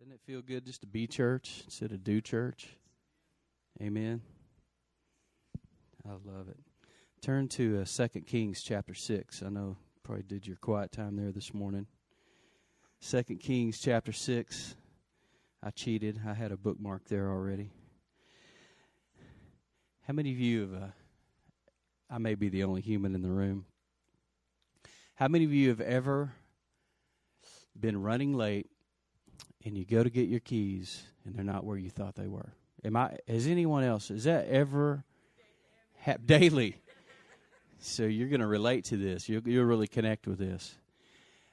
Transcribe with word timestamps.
Doesn't 0.00 0.14
it 0.14 0.20
feel 0.24 0.40
good 0.40 0.64
just 0.64 0.80
to 0.80 0.86
be 0.86 1.06
church 1.06 1.60
instead 1.66 1.92
of 1.92 2.02
do 2.02 2.22
church? 2.22 2.68
Amen. 3.82 4.22
I 6.08 6.12
love 6.12 6.48
it. 6.48 6.56
Turn 7.20 7.48
to 7.48 7.82
uh, 7.82 7.84
2 7.84 8.20
Kings 8.22 8.62
chapter 8.62 8.94
6. 8.94 9.42
I 9.42 9.50
know 9.50 9.76
probably 10.02 10.22
did 10.22 10.46
your 10.46 10.56
quiet 10.56 10.90
time 10.90 11.16
there 11.16 11.32
this 11.32 11.52
morning. 11.52 11.86
2 13.06 13.22
Kings 13.40 13.78
chapter 13.78 14.10
6. 14.10 14.74
I 15.62 15.68
cheated. 15.68 16.18
I 16.26 16.32
had 16.32 16.50
a 16.50 16.56
bookmark 16.56 17.04
there 17.08 17.28
already. 17.28 17.70
How 20.06 20.14
many 20.14 20.32
of 20.32 20.38
you 20.38 20.60
have, 20.62 20.82
uh, 20.82 20.86
I 22.08 22.16
may 22.16 22.36
be 22.36 22.48
the 22.48 22.64
only 22.64 22.80
human 22.80 23.14
in 23.14 23.20
the 23.20 23.30
room. 23.30 23.66
How 25.16 25.28
many 25.28 25.44
of 25.44 25.52
you 25.52 25.68
have 25.68 25.82
ever 25.82 26.32
been 27.78 28.00
running 28.00 28.32
late 28.32 28.70
and 29.64 29.76
you 29.76 29.84
go 29.84 30.02
to 30.02 30.10
get 30.10 30.28
your 30.28 30.40
keys 30.40 31.02
and 31.24 31.34
they're 31.34 31.44
not 31.44 31.64
where 31.64 31.76
you 31.76 31.90
thought 31.90 32.14
they 32.14 32.26
were? 32.26 32.52
Am 32.84 32.96
I, 32.96 33.18
has 33.28 33.46
anyone 33.46 33.84
else, 33.84 34.10
is 34.10 34.24
that 34.24 34.48
ever 34.48 35.04
ha- 36.04 36.16
daily? 36.24 36.76
So 37.78 38.04
you're 38.04 38.28
going 38.28 38.40
to 38.40 38.46
relate 38.46 38.84
to 38.86 38.96
this. 38.96 39.28
You'll, 39.28 39.46
you'll 39.48 39.64
really 39.64 39.88
connect 39.88 40.26
with 40.26 40.38
this. 40.38 40.74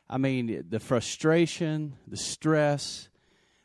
I 0.09 0.17
mean, 0.17 0.65
the 0.69 0.79
frustration, 0.79 1.93
the 2.07 2.17
stress. 2.17 3.09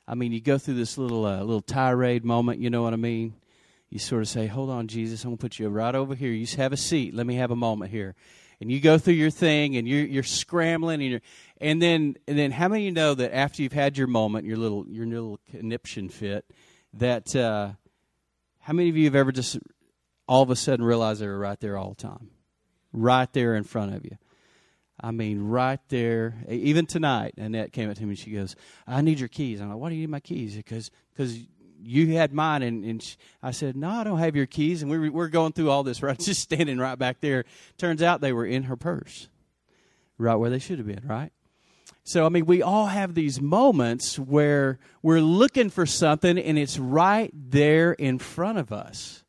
I 0.06 0.14
mean, 0.14 0.32
you 0.32 0.40
go 0.40 0.58
through 0.58 0.74
this 0.74 0.98
little 0.98 1.24
uh, 1.24 1.40
little 1.40 1.60
tirade 1.60 2.24
moment. 2.24 2.60
You 2.60 2.70
know 2.70 2.82
what 2.82 2.92
I 2.92 2.96
mean? 2.96 3.34
You 3.90 3.98
sort 3.98 4.22
of 4.22 4.28
say, 4.28 4.46
"Hold 4.48 4.70
on, 4.70 4.88
Jesus, 4.88 5.22
I'm 5.22 5.30
going 5.30 5.38
to 5.38 5.42
put 5.42 5.58
you 5.58 5.68
right 5.68 5.94
over 5.94 6.14
here. 6.14 6.30
You 6.30 6.44
just 6.44 6.56
have 6.56 6.72
a 6.72 6.76
seat. 6.76 7.14
Let 7.14 7.26
me 7.26 7.36
have 7.36 7.52
a 7.52 7.56
moment 7.56 7.92
here." 7.92 8.16
And 8.62 8.72
you 8.72 8.80
go 8.80 8.96
through 8.98 9.14
your 9.14 9.30
thing, 9.30 9.76
and 9.76 9.86
you're 9.86 10.06
you're 10.06 10.22
scrambling, 10.22 11.02
and 11.02 11.10
you're, 11.10 11.20
and 11.60 11.82
then 11.82 12.16
and 12.26 12.38
then 12.38 12.50
how 12.50 12.68
many 12.68 12.82
of 12.82 12.86
you 12.86 12.92
know 12.92 13.14
that 13.14 13.34
after 13.34 13.62
you've 13.62 13.72
had 13.72 13.98
your 13.98 14.06
moment, 14.06 14.46
your 14.46 14.56
little 14.56 14.86
your 14.88 15.06
little 15.06 15.38
conniption 15.50 16.08
fit, 16.08 16.46
that 16.94 17.36
uh, 17.36 17.72
how 18.60 18.72
many 18.72 18.88
of 18.88 18.96
you 18.96 19.04
have 19.04 19.16
ever 19.16 19.32
just 19.32 19.58
all 20.26 20.42
of 20.42 20.50
a 20.50 20.56
sudden 20.56 20.84
realized 20.84 21.20
they 21.20 21.26
were 21.26 21.38
right 21.38 21.60
there 21.60 21.76
all 21.76 21.90
the 21.90 22.02
time? 22.02 22.30
right 22.92 23.32
there 23.32 23.54
in 23.54 23.64
front 23.64 23.94
of 23.94 24.04
you. 24.04 24.16
I 25.00 25.10
mean, 25.10 25.40
right 25.40 25.80
there. 25.88 26.44
Even 26.48 26.86
tonight, 26.86 27.34
Annette 27.36 27.72
came 27.72 27.90
up 27.90 27.96
to 27.96 28.02
me 28.02 28.10
and 28.10 28.18
she 28.18 28.30
goes, 28.30 28.54
"I 28.86 29.00
need 29.00 29.18
your 29.18 29.28
keys." 29.28 29.60
I'm 29.60 29.68
like, 29.68 29.78
"Why 29.78 29.88
do 29.88 29.94
you 29.96 30.02
need 30.02 30.10
my 30.10 30.20
keys?" 30.20 30.54
Because 30.54 30.90
because 31.12 31.38
you 31.84 32.16
had 32.16 32.32
mine, 32.32 32.62
and, 32.62 32.84
and 32.84 33.02
she, 33.02 33.16
I 33.42 33.50
said, 33.50 33.76
"No, 33.76 33.90
I 33.90 34.04
don't 34.04 34.18
have 34.18 34.36
your 34.36 34.46
keys." 34.46 34.82
And 34.82 34.90
we 34.90 34.98
were, 34.98 35.10
we're 35.10 35.28
going 35.28 35.52
through 35.52 35.70
all 35.70 35.82
this, 35.82 36.02
right? 36.02 36.18
Just 36.20 36.40
standing 36.40 36.78
right 36.78 36.98
back 36.98 37.20
there. 37.20 37.44
Turns 37.78 38.02
out 38.02 38.20
they 38.20 38.32
were 38.32 38.46
in 38.46 38.64
her 38.64 38.76
purse, 38.76 39.28
right 40.18 40.34
where 40.34 40.50
they 40.50 40.58
should 40.58 40.78
have 40.78 40.86
been, 40.86 41.06
right? 41.06 41.32
So 42.04 42.26
I 42.26 42.28
mean, 42.28 42.46
we 42.46 42.62
all 42.62 42.86
have 42.86 43.14
these 43.14 43.40
moments 43.40 44.18
where 44.18 44.78
we're 45.02 45.20
looking 45.20 45.70
for 45.70 45.86
something, 45.86 46.38
and 46.38 46.58
it's 46.58 46.78
right 46.78 47.30
there 47.34 47.92
in 47.92 48.18
front 48.18 48.58
of 48.58 48.72
us. 48.72 49.24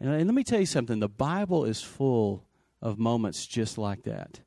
And, 0.00 0.10
and 0.10 0.26
let 0.26 0.34
me 0.34 0.44
tell 0.44 0.60
you 0.60 0.66
something 0.66 1.00
the 1.00 1.08
Bible 1.08 1.64
is 1.64 1.82
full 1.82 2.44
of 2.80 2.98
moments 2.98 3.46
just 3.46 3.78
like 3.78 4.02
that. 4.04 4.40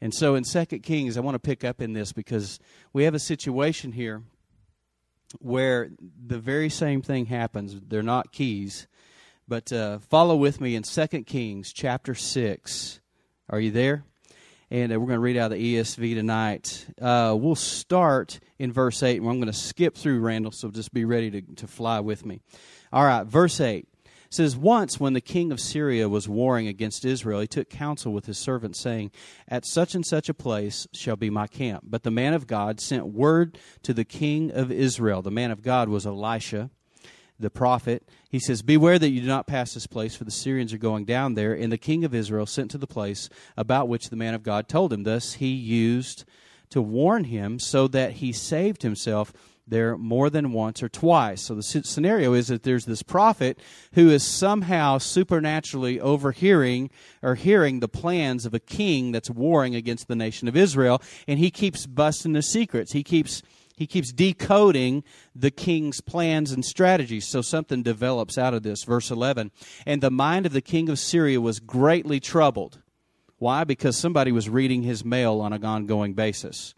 And 0.00 0.14
so 0.14 0.34
in 0.36 0.44
Second 0.44 0.82
Kings, 0.82 1.16
I 1.16 1.20
want 1.20 1.34
to 1.34 1.40
pick 1.40 1.64
up 1.64 1.82
in 1.82 1.92
this 1.92 2.12
because 2.12 2.60
we 2.92 3.04
have 3.04 3.14
a 3.14 3.18
situation 3.18 3.92
here 3.92 4.22
where 5.40 5.90
the 6.26 6.38
very 6.38 6.68
same 6.68 7.02
thing 7.02 7.26
happens. 7.26 7.76
They're 7.88 8.02
not 8.02 8.32
keys. 8.32 8.86
But 9.46 9.72
uh, 9.72 9.98
follow 10.00 10.36
with 10.36 10.60
me 10.60 10.74
in 10.74 10.84
Second 10.84 11.24
Kings 11.24 11.72
chapter 11.72 12.14
6. 12.14 13.00
Are 13.48 13.58
you 13.58 13.70
there? 13.70 14.04
And 14.70 14.92
uh, 14.92 15.00
we're 15.00 15.06
going 15.06 15.16
to 15.16 15.20
read 15.20 15.38
out 15.38 15.50
the 15.50 15.76
ESV 15.76 16.14
tonight. 16.14 16.86
Uh, 17.00 17.34
we'll 17.38 17.54
start 17.54 18.40
in 18.58 18.72
verse 18.72 19.02
8, 19.02 19.20
and 19.20 19.30
I'm 19.30 19.38
going 19.38 19.46
to 19.46 19.58
skip 19.58 19.96
through 19.96 20.20
Randall, 20.20 20.52
so 20.52 20.70
just 20.70 20.92
be 20.92 21.06
ready 21.06 21.30
to, 21.30 21.40
to 21.40 21.66
fly 21.66 22.00
with 22.00 22.26
me. 22.26 22.40
All 22.92 23.04
right, 23.04 23.26
verse 23.26 23.58
8 23.58 23.88
says, 24.30 24.56
Once 24.56 25.00
when 25.00 25.12
the 25.12 25.20
king 25.20 25.52
of 25.52 25.60
Syria 25.60 26.08
was 26.08 26.28
warring 26.28 26.66
against 26.66 27.04
Israel, 27.04 27.40
he 27.40 27.46
took 27.46 27.68
counsel 27.68 28.12
with 28.12 28.26
his 28.26 28.38
servants, 28.38 28.80
saying, 28.80 29.10
At 29.46 29.66
such 29.66 29.94
and 29.94 30.04
such 30.04 30.28
a 30.28 30.34
place 30.34 30.86
shall 30.92 31.16
be 31.16 31.30
my 31.30 31.46
camp. 31.46 31.84
But 31.86 32.02
the 32.02 32.10
man 32.10 32.34
of 32.34 32.46
God 32.46 32.80
sent 32.80 33.06
word 33.06 33.58
to 33.82 33.94
the 33.94 34.04
king 34.04 34.50
of 34.50 34.70
Israel. 34.70 35.22
The 35.22 35.30
man 35.30 35.50
of 35.50 35.62
God 35.62 35.88
was 35.88 36.06
Elisha, 36.06 36.70
the 37.38 37.50
prophet. 37.50 38.08
He 38.28 38.38
says, 38.38 38.62
Beware 38.62 38.98
that 38.98 39.10
you 39.10 39.20
do 39.20 39.26
not 39.26 39.46
pass 39.46 39.74
this 39.74 39.86
place, 39.86 40.14
for 40.14 40.24
the 40.24 40.30
Syrians 40.30 40.72
are 40.72 40.78
going 40.78 41.04
down 41.04 41.34
there. 41.34 41.54
And 41.54 41.72
the 41.72 41.78
king 41.78 42.04
of 42.04 42.14
Israel 42.14 42.46
sent 42.46 42.70
to 42.72 42.78
the 42.78 42.86
place 42.86 43.28
about 43.56 43.88
which 43.88 44.10
the 44.10 44.16
man 44.16 44.34
of 44.34 44.42
God 44.42 44.68
told 44.68 44.92
him. 44.92 45.04
Thus 45.04 45.34
he 45.34 45.48
used 45.48 46.24
to 46.70 46.82
warn 46.82 47.24
him 47.24 47.58
so 47.58 47.88
that 47.88 48.14
he 48.14 48.32
saved 48.32 48.82
himself 48.82 49.32
there 49.70 49.96
more 49.96 50.30
than 50.30 50.52
once 50.52 50.82
or 50.82 50.88
twice. 50.88 51.42
So 51.42 51.54
the 51.54 51.62
scenario 51.62 52.32
is 52.32 52.48
that 52.48 52.62
there's 52.62 52.84
this 52.84 53.02
prophet 53.02 53.58
who 53.92 54.10
is 54.10 54.22
somehow 54.22 54.98
supernaturally 54.98 56.00
overhearing 56.00 56.90
or 57.22 57.34
hearing 57.34 57.80
the 57.80 57.88
plans 57.88 58.46
of 58.46 58.54
a 58.54 58.60
king 58.60 59.12
that's 59.12 59.30
warring 59.30 59.74
against 59.74 60.08
the 60.08 60.16
nation 60.16 60.48
of 60.48 60.56
Israel, 60.56 61.02
and 61.26 61.38
he 61.38 61.50
keeps 61.50 61.86
busting 61.86 62.32
the 62.32 62.42
secrets. 62.42 62.92
He 62.92 63.02
keeps 63.02 63.42
he 63.78 63.86
keeps 63.86 64.12
decoding 64.12 65.04
the 65.36 65.52
king's 65.52 66.00
plans 66.00 66.50
and 66.50 66.64
strategies. 66.64 67.28
So 67.28 67.42
something 67.42 67.84
develops 67.84 68.36
out 68.36 68.52
of 68.52 68.64
this. 68.64 68.82
Verse 68.82 69.08
11. 69.08 69.52
And 69.86 70.02
the 70.02 70.10
mind 70.10 70.46
of 70.46 70.52
the 70.52 70.60
king 70.60 70.88
of 70.88 70.98
Syria 70.98 71.40
was 71.40 71.60
greatly 71.60 72.18
troubled. 72.18 72.82
Why? 73.36 73.62
Because 73.62 73.96
somebody 73.96 74.32
was 74.32 74.48
reading 74.48 74.82
his 74.82 75.04
mail 75.04 75.40
on 75.40 75.52
an 75.52 75.64
ongoing 75.64 76.14
basis. 76.14 76.74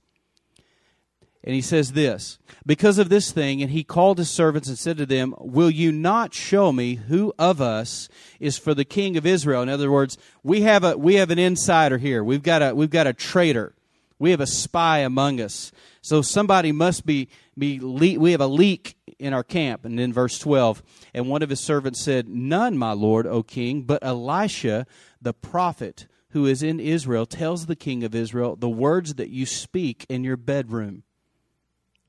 And 1.42 1.54
he 1.54 1.62
says 1.62 1.92
this 1.92 2.38
Because 2.66 2.98
of 2.98 3.08
this 3.08 3.32
thing, 3.32 3.62
and 3.62 3.70
he 3.70 3.82
called 3.82 4.18
his 4.18 4.30
servants 4.30 4.68
and 4.68 4.78
said 4.78 4.98
to 4.98 5.06
them, 5.06 5.34
Will 5.38 5.70
you 5.70 5.90
not 5.90 6.34
show 6.34 6.70
me 6.72 6.96
who 6.96 7.32
of 7.38 7.60
us 7.60 8.08
is 8.38 8.58
for 8.58 8.74
the 8.74 8.84
king 8.84 9.16
of 9.16 9.26
Israel? 9.26 9.62
In 9.62 9.68
other 9.68 9.90
words, 9.90 10.18
we 10.42 10.62
have 10.62 10.84
a 10.84 10.96
we 10.96 11.14
have 11.14 11.30
an 11.30 11.38
insider 11.38 11.98
here. 11.98 12.22
We've 12.22 12.42
got 12.42 12.62
a 12.62 12.74
we've 12.74 12.90
got 12.90 13.06
a 13.06 13.12
traitor. 13.12 13.74
We 14.18 14.32
have 14.32 14.40
a 14.40 14.46
spy 14.46 14.98
among 14.98 15.40
us. 15.40 15.72
So 16.02 16.20
somebody 16.20 16.72
must 16.72 17.06
be 17.06 17.28
be 17.56 17.78
le- 17.80 18.20
we 18.20 18.32
have 18.32 18.42
a 18.42 18.46
leak 18.46 18.96
in 19.18 19.32
our 19.32 19.44
camp. 19.44 19.86
And 19.86 19.98
in 19.98 20.12
verse 20.12 20.38
twelve, 20.38 20.82
and 21.14 21.30
one 21.30 21.42
of 21.42 21.48
his 21.48 21.60
servants 21.60 22.04
said, 22.04 22.28
None, 22.28 22.76
my 22.76 22.92
lord, 22.92 23.26
O 23.26 23.42
king, 23.42 23.82
but 23.82 24.04
Elisha 24.04 24.86
the 25.22 25.32
prophet 25.32 26.06
who 26.30 26.46
is 26.46 26.62
in 26.62 26.80
Israel 26.80 27.26
tells 27.26 27.66
the 27.66 27.76
king 27.76 28.04
of 28.04 28.14
Israel 28.14 28.56
the 28.56 28.68
words 28.68 29.14
that 29.14 29.30
you 29.30 29.46
speak 29.46 30.04
in 30.08 30.22
your 30.22 30.36
bedroom. 30.36 31.02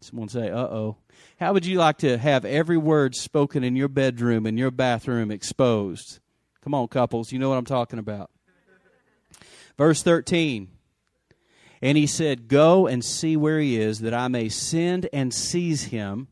Someone 0.02 0.30
say, 0.30 0.50
uh 0.50 0.58
oh. 0.58 0.98
How 1.40 1.54
would 1.54 1.66
you 1.66 1.78
like 1.78 2.00
to 2.00 2.18
have 2.18 2.44
every 2.44 2.78
word 2.78 3.16
spoken 3.16 3.64
in 3.64 3.76
your 3.76 3.88
bedroom 3.88 4.46
and 4.46 4.58
your 4.58 4.72
bathroom 4.72 5.32
exposed? 5.32 6.20
Come 6.64 6.74
on, 6.74 6.88
couples, 6.88 7.32
you 7.32 7.40
know 7.40 7.50
what 7.50 7.58
I'm 7.58 7.66
talking 7.66 8.00
about. 8.00 8.32
Verse 9.78 10.04
13. 10.04 10.70
And 11.82 11.98
he 11.98 12.08
said, 12.08 12.48
Go 12.48 12.88
and 12.88 13.04
see 13.04 13.38
where 13.38 13.60
he 13.60 13.80
is, 13.80 14.00
that 14.00 14.14
I 14.14 14.28
may 14.28 14.50
send 14.50 15.08
and 15.14 15.34
seize 15.34 15.86
him 15.86 16.28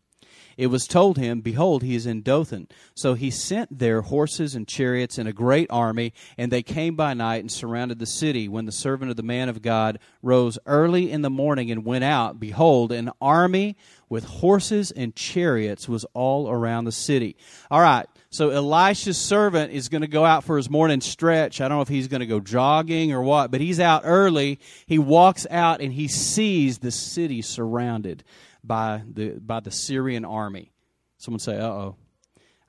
it 0.59 0.67
was 0.67 0.87
told 0.87 1.17
him, 1.17 1.39
Behold, 1.39 1.83
he 1.83 1.95
is 1.95 2.05
in 2.05 2.21
Dothan. 2.21 2.67
So 2.93 3.13
he 3.13 3.31
sent 3.31 3.79
there 3.79 4.01
horses 4.01 4.55
and 4.55 4.67
chariots 4.67 5.17
and 5.17 5.25
a 5.25 5.31
great 5.31 5.67
army, 5.69 6.13
and 6.37 6.51
they 6.51 6.63
came 6.63 6.97
by 6.97 7.13
night 7.13 7.39
and 7.39 7.49
surrounded 7.49 7.97
the 7.97 8.05
city. 8.05 8.49
When 8.49 8.65
the 8.65 8.73
servant 8.73 9.09
of 9.09 9.15
the 9.15 9.23
man 9.23 9.47
of 9.47 9.61
God 9.61 9.99
rose 10.21 10.59
early 10.65 11.11
in 11.11 11.21
the 11.21 11.29
morning 11.29 11.71
and 11.71 11.85
went 11.85 12.03
out, 12.03 12.41
behold, 12.41 12.91
an 12.91 13.09
army 13.21 13.77
with 14.09 14.25
horses 14.25 14.91
and 14.91 15.15
chariots 15.15 15.87
was 15.87 16.03
all 16.13 16.49
around 16.49 16.83
the 16.83 16.91
city. 16.91 17.37
All 17.71 17.79
right. 17.79 18.07
So 18.29 18.49
Elisha's 18.49 19.17
servant 19.17 19.71
is 19.71 19.87
going 19.87 20.01
to 20.01 20.07
go 20.07 20.25
out 20.25 20.43
for 20.43 20.57
his 20.57 20.69
morning 20.69 20.99
stretch. 20.99 21.61
I 21.61 21.69
don't 21.69 21.77
know 21.77 21.81
if 21.83 21.87
he's 21.87 22.09
going 22.09 22.19
to 22.19 22.27
go 22.27 22.41
jogging 22.41 23.13
or 23.13 23.23
what, 23.23 23.49
but 23.49 23.61
he's 23.61 23.79
out 23.79 24.01
early. 24.03 24.59
He 24.87 24.99
walks 24.99 25.47
out 25.49 25.79
and 25.79 25.93
he 25.93 26.09
sees 26.09 26.79
the 26.79 26.91
city 26.91 27.41
surrounded 27.41 28.25
by 28.63 29.01
the 29.11 29.29
by 29.31 29.59
the 29.59 29.71
Syrian 29.71 30.25
army. 30.25 30.71
Someone 31.17 31.39
say, 31.39 31.57
"Uh 31.57 31.67
oh." 31.67 31.95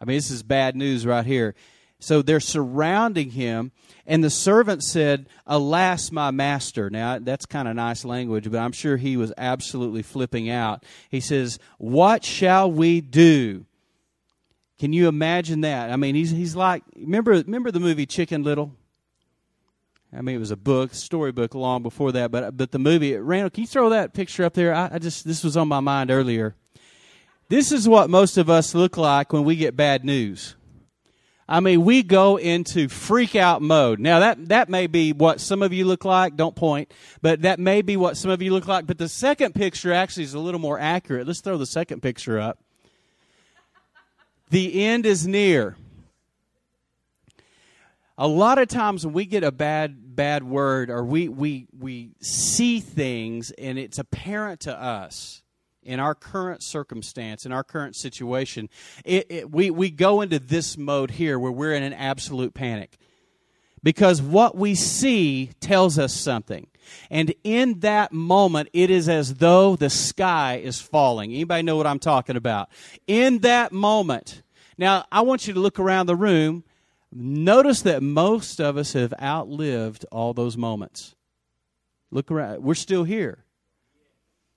I 0.00 0.04
mean, 0.04 0.16
this 0.16 0.30
is 0.30 0.42
bad 0.42 0.76
news 0.76 1.04
right 1.04 1.26
here. 1.26 1.54
So 2.02 2.22
they're 2.22 2.40
surrounding 2.40 3.30
him, 3.30 3.72
and 4.06 4.24
the 4.24 4.30
servant 4.30 4.82
said, 4.82 5.28
Alas, 5.46 6.10
my 6.10 6.30
master. 6.30 6.88
Now, 6.88 7.18
that's 7.18 7.44
kind 7.44 7.68
of 7.68 7.76
nice 7.76 8.06
language, 8.06 8.50
but 8.50 8.58
I'm 8.58 8.72
sure 8.72 8.96
he 8.96 9.18
was 9.18 9.34
absolutely 9.36 10.00
flipping 10.00 10.48
out. 10.48 10.82
He 11.10 11.20
says, 11.20 11.58
What 11.76 12.24
shall 12.24 12.72
we 12.72 13.02
do? 13.02 13.66
Can 14.78 14.94
you 14.94 15.08
imagine 15.08 15.60
that? 15.60 15.90
I 15.90 15.96
mean, 15.96 16.14
he's, 16.14 16.30
he's 16.30 16.56
like, 16.56 16.82
remember, 16.96 17.32
remember 17.32 17.70
the 17.70 17.80
movie 17.80 18.06
Chicken 18.06 18.42
Little? 18.42 18.74
I 20.12 20.22
mean, 20.22 20.34
it 20.34 20.40
was 20.40 20.50
a 20.50 20.56
book, 20.56 20.92
storybook 20.92 21.54
long 21.54 21.82
before 21.82 22.12
that, 22.12 22.30
but 22.30 22.56
but 22.56 22.72
the 22.72 22.78
movie. 22.78 23.16
Randall, 23.16 23.50
can 23.50 23.62
you 23.62 23.68
throw 23.68 23.90
that 23.90 24.12
picture 24.12 24.44
up 24.44 24.54
there? 24.54 24.74
I, 24.74 24.90
I 24.94 24.98
just 24.98 25.24
this 25.24 25.44
was 25.44 25.56
on 25.56 25.68
my 25.68 25.80
mind 25.80 26.10
earlier. 26.10 26.56
This 27.48 27.72
is 27.72 27.88
what 27.88 28.10
most 28.10 28.36
of 28.36 28.50
us 28.50 28.74
look 28.74 28.96
like 28.96 29.32
when 29.32 29.44
we 29.44 29.56
get 29.56 29.76
bad 29.76 30.04
news. 30.04 30.56
I 31.48 31.58
mean, 31.58 31.84
we 31.84 32.04
go 32.04 32.36
into 32.36 32.88
freak 32.88 33.34
out 33.34 33.60
mode. 33.60 33.98
Now 33.98 34.20
that 34.20 34.48
that 34.48 34.68
may 34.68 34.88
be 34.88 35.12
what 35.12 35.40
some 35.40 35.62
of 35.62 35.72
you 35.72 35.84
look 35.84 36.04
like. 36.04 36.36
Don't 36.36 36.56
point, 36.56 36.92
but 37.22 37.42
that 37.42 37.60
may 37.60 37.82
be 37.82 37.96
what 37.96 38.16
some 38.16 38.30
of 38.30 38.42
you 38.42 38.52
look 38.52 38.66
like. 38.66 38.86
But 38.86 38.98
the 38.98 39.08
second 39.08 39.54
picture 39.54 39.92
actually 39.92 40.24
is 40.24 40.34
a 40.34 40.40
little 40.40 40.60
more 40.60 40.78
accurate. 40.78 41.26
Let's 41.26 41.40
throw 41.40 41.56
the 41.56 41.66
second 41.66 42.02
picture 42.02 42.38
up. 42.38 42.58
The 44.50 44.84
end 44.84 45.06
is 45.06 45.26
near. 45.26 45.76
A 48.22 48.28
lot 48.28 48.58
of 48.58 48.68
times 48.68 49.06
when 49.06 49.14
we 49.14 49.24
get 49.24 49.44
a 49.44 49.50
bad 49.50 50.14
bad 50.14 50.44
word 50.44 50.90
or 50.90 51.02
we 51.02 51.30
we 51.30 51.68
we 51.78 52.10
see 52.20 52.78
things 52.78 53.50
and 53.52 53.78
it's 53.78 53.98
apparent 53.98 54.60
to 54.60 54.78
us 54.78 55.42
in 55.82 55.98
our 56.00 56.14
current 56.14 56.62
circumstance, 56.62 57.46
in 57.46 57.52
our 57.52 57.64
current 57.64 57.96
situation, 57.96 58.68
it, 59.06 59.26
it, 59.30 59.50
we, 59.50 59.70
we 59.70 59.90
go 59.90 60.20
into 60.20 60.38
this 60.38 60.76
mode 60.76 61.12
here 61.12 61.38
where 61.38 61.50
we're 61.50 61.72
in 61.72 61.82
an 61.82 61.94
absolute 61.94 62.52
panic. 62.52 62.98
Because 63.82 64.20
what 64.20 64.54
we 64.54 64.74
see 64.74 65.52
tells 65.60 65.98
us 65.98 66.12
something. 66.12 66.66
And 67.10 67.32
in 67.42 67.80
that 67.80 68.12
moment, 68.12 68.68
it 68.74 68.90
is 68.90 69.08
as 69.08 69.36
though 69.36 69.76
the 69.76 69.88
sky 69.88 70.60
is 70.62 70.78
falling. 70.78 71.30
Anybody 71.32 71.62
know 71.62 71.76
what 71.76 71.86
I'm 71.86 71.98
talking 71.98 72.36
about? 72.36 72.68
In 73.06 73.38
that 73.38 73.72
moment. 73.72 74.42
Now, 74.76 75.06
I 75.10 75.22
want 75.22 75.46
you 75.46 75.54
to 75.54 75.60
look 75.60 75.78
around 75.78 76.06
the 76.06 76.16
room. 76.16 76.64
Notice 77.12 77.82
that 77.82 78.02
most 78.02 78.60
of 78.60 78.76
us 78.76 78.92
have 78.92 79.12
outlived 79.20 80.04
all 80.12 80.32
those 80.32 80.56
moments. 80.56 81.14
Look 82.10 82.30
around. 82.30 82.62
We're 82.62 82.74
still 82.74 83.04
here. 83.04 83.44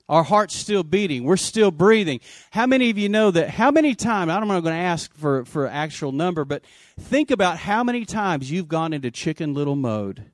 Our 0.10 0.24
heart's 0.24 0.56
still 0.56 0.84
beating. 0.84 1.24
We're 1.24 1.38
still 1.38 1.72
breathing. 1.72 2.20
How 2.52 2.68
many 2.68 2.90
of 2.90 2.98
you 2.98 3.10
know 3.10 3.32
that? 3.32 3.50
How 3.50 3.72
many 3.72 3.96
times, 3.96 4.30
I'm 4.30 4.40
not 4.42 4.48
know 4.48 4.56
I'm 4.56 4.64
going 4.64 4.76
to 4.76 4.82
ask 4.82 5.14
for, 5.16 5.46
for 5.46 5.66
actual 5.66 6.12
number, 6.12 6.46
but 6.46 6.64
think 7.00 7.32
about 7.32 7.58
how 7.58 7.84
many 7.84 8.06
times 8.06 8.52
you've 8.52 8.68
gone 8.68 8.94
into 8.94 9.10
chicken 9.10 9.54
little 9.54 9.76
mode 9.76 10.26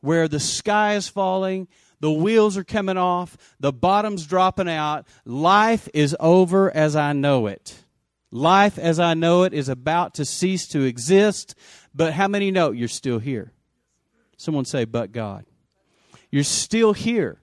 where 0.00 0.28
the 0.28 0.40
sky 0.40 0.96
is 0.96 1.08
falling, 1.08 1.68
the 2.00 2.10
wheels 2.10 2.56
are 2.56 2.64
coming 2.64 2.98
off, 2.98 3.36
the 3.60 3.72
bottom's 3.72 4.26
dropping 4.26 4.68
out. 4.68 5.06
Life 5.24 5.88
is 5.94 6.16
over 6.20 6.74
as 6.74 6.96
I 6.96 7.12
know 7.12 7.46
it. 7.46 7.83
Life 8.34 8.80
as 8.80 8.98
I 8.98 9.14
know 9.14 9.44
it 9.44 9.54
is 9.54 9.68
about 9.68 10.14
to 10.14 10.24
cease 10.24 10.66
to 10.70 10.82
exist, 10.82 11.54
but 11.94 12.14
how 12.14 12.26
many 12.26 12.50
know 12.50 12.72
you're 12.72 12.88
still 12.88 13.20
here? 13.20 13.52
Someone 14.36 14.64
say, 14.64 14.84
but 14.84 15.12
God. 15.12 15.46
You're 16.32 16.42
still 16.42 16.94
here. 16.94 17.38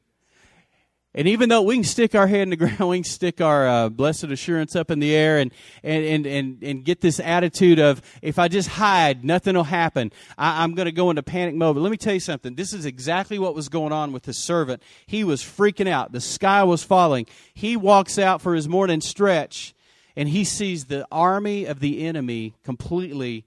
And 1.16 1.30
even 1.30 1.48
though 1.48 1.62
we 1.62 1.76
can 1.76 1.86
stick 1.86 2.14
our 2.14 2.28
head 2.28 2.42
in 2.42 2.50
the 2.50 2.56
ground, 2.58 2.90
we 2.90 2.98
can 2.98 3.04
stick 3.06 3.40
our 3.40 3.66
uh, 3.66 3.88
blessed 3.88 4.26
assurance 4.26 4.76
up 4.76 4.92
in 4.92 5.00
the 5.00 5.16
air 5.16 5.38
and, 5.38 5.54
and, 5.82 6.04
and, 6.04 6.26
and, 6.28 6.62
and 6.62 6.84
get 6.84 7.00
this 7.00 7.22
attitude 7.22 7.80
of, 7.80 8.02
if 8.22 8.38
I 8.38 8.50
just 8.50 8.68
hide, 8.68 9.24
nothing 9.24 9.56
will 9.56 9.64
happen. 9.64 10.12
I, 10.38 10.62
I'm 10.62 10.76
going 10.76 10.88
to 10.88 10.92
go 10.92 11.10
into 11.10 11.24
panic 11.24 11.56
mode. 11.56 11.78
But 11.78 11.84
let 11.84 11.92
me 11.92 11.98
tell 11.98 12.14
you 12.14 12.20
something. 12.20 12.56
This 12.56 12.74
is 12.74 12.86
exactly 12.86 13.40
what 13.40 13.56
was 13.56 13.70
going 13.70 13.94
on 13.94 14.12
with 14.12 14.26
his 14.26 14.38
servant. 14.38 14.84
He 15.08 15.24
was 15.24 15.42
freaking 15.42 15.88
out. 15.88 16.12
The 16.12 16.20
sky 16.20 16.66
was 16.66 16.84
falling. 16.84 17.28
He 17.54 17.78
walks 17.78 18.20
out 18.20 18.42
for 18.42 18.56
his 18.56 18.68
morning 18.68 19.00
stretch 19.00 19.74
and 20.16 20.30
he 20.30 20.44
sees 20.44 20.86
the 20.86 21.08
army 21.12 21.66
of 21.66 21.80
the 21.80 22.06
enemy 22.06 22.54
completely 22.64 23.46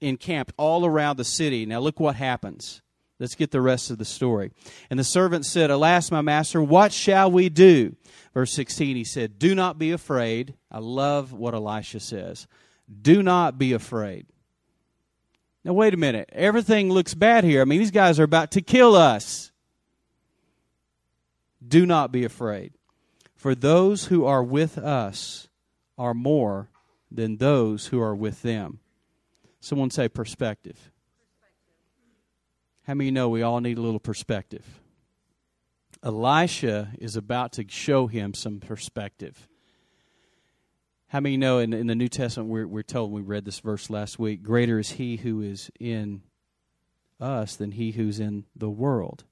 encamped 0.00 0.52
all 0.56 0.84
around 0.84 1.16
the 1.16 1.24
city. 1.24 1.66
Now 1.66 1.80
look 1.80 2.00
what 2.00 2.16
happens. 2.16 2.82
Let's 3.18 3.34
get 3.34 3.50
the 3.50 3.62
rest 3.62 3.90
of 3.90 3.96
the 3.96 4.04
story. 4.04 4.52
And 4.90 4.98
the 4.98 5.04
servant 5.04 5.46
said, 5.46 5.70
Alas, 5.70 6.10
my 6.10 6.20
master, 6.20 6.62
what 6.62 6.92
shall 6.92 7.30
we 7.30 7.48
do? 7.48 7.96
Verse 8.34 8.52
16, 8.52 8.96
he 8.96 9.04
said, 9.04 9.38
Do 9.38 9.54
not 9.54 9.78
be 9.78 9.90
afraid. 9.92 10.54
I 10.70 10.80
love 10.80 11.32
what 11.32 11.54
Elisha 11.54 12.00
says. 12.00 12.46
Do 13.02 13.22
not 13.22 13.56
be 13.56 13.72
afraid. 13.72 14.26
Now, 15.64 15.72
wait 15.72 15.94
a 15.94 15.96
minute. 15.96 16.28
Everything 16.32 16.90
looks 16.90 17.14
bad 17.14 17.42
here. 17.42 17.62
I 17.62 17.64
mean, 17.64 17.78
these 17.78 17.90
guys 17.90 18.20
are 18.20 18.24
about 18.24 18.52
to 18.52 18.60
kill 18.60 18.94
us. 18.94 19.50
Do 21.66 21.86
not 21.86 22.12
be 22.12 22.24
afraid. 22.24 22.74
For 23.34 23.54
those 23.54 24.06
who 24.06 24.26
are 24.26 24.44
with 24.44 24.78
us 24.78 25.48
are 25.98 26.14
more 26.14 26.70
than 27.10 27.36
those 27.36 27.86
who 27.86 28.00
are 28.00 28.14
with 28.14 28.42
them. 28.42 28.80
Someone 29.60 29.90
say 29.90 30.08
perspective. 30.08 30.90
How 32.84 32.94
many 32.94 33.10
know 33.10 33.28
we 33.28 33.42
all 33.42 33.60
need 33.60 33.78
a 33.78 33.80
little 33.80 34.00
perspective? 34.00 34.64
Elisha 36.02 36.92
is 36.98 37.16
about 37.16 37.52
to 37.54 37.64
show 37.68 38.06
him 38.06 38.34
some 38.34 38.60
perspective. 38.60 39.48
How 41.08 41.20
many 41.20 41.36
know 41.36 41.58
in, 41.58 41.72
in 41.72 41.86
the 41.86 41.94
New 41.94 42.08
Testament 42.08 42.50
we're, 42.50 42.66
we're 42.66 42.82
told, 42.82 43.10
we 43.10 43.22
read 43.22 43.44
this 43.44 43.60
verse 43.60 43.90
last 43.90 44.18
week, 44.18 44.42
greater 44.42 44.78
is 44.78 44.92
he 44.92 45.16
who 45.16 45.40
is 45.40 45.70
in 45.80 46.22
us 47.20 47.56
than 47.56 47.72
he 47.72 47.92
who's 47.92 48.20
in 48.20 48.44
the 48.54 48.70
world? 48.70 49.24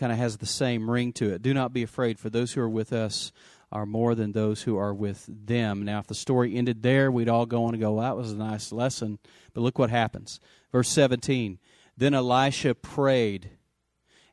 Kind 0.00 0.12
of 0.12 0.18
has 0.18 0.38
the 0.38 0.46
same 0.46 0.90
ring 0.90 1.12
to 1.12 1.28
it. 1.28 1.42
Do 1.42 1.52
not 1.52 1.74
be 1.74 1.82
afraid, 1.82 2.18
for 2.18 2.30
those 2.30 2.54
who 2.54 2.62
are 2.62 2.68
with 2.70 2.90
us 2.90 3.32
are 3.70 3.84
more 3.84 4.14
than 4.14 4.32
those 4.32 4.62
who 4.62 4.78
are 4.78 4.94
with 4.94 5.28
them. 5.28 5.84
Now, 5.84 5.98
if 5.98 6.06
the 6.06 6.14
story 6.14 6.56
ended 6.56 6.82
there, 6.82 7.10
we'd 7.10 7.28
all 7.28 7.44
go 7.44 7.64
on 7.66 7.74
and 7.74 7.82
go, 7.82 7.92
well, 7.92 8.04
that 8.04 8.16
was 8.16 8.32
a 8.32 8.36
nice 8.36 8.72
lesson. 8.72 9.18
But 9.52 9.60
look 9.60 9.78
what 9.78 9.90
happens. 9.90 10.40
Verse 10.72 10.88
17 10.88 11.58
Then 11.98 12.14
Elisha 12.14 12.74
prayed 12.74 13.50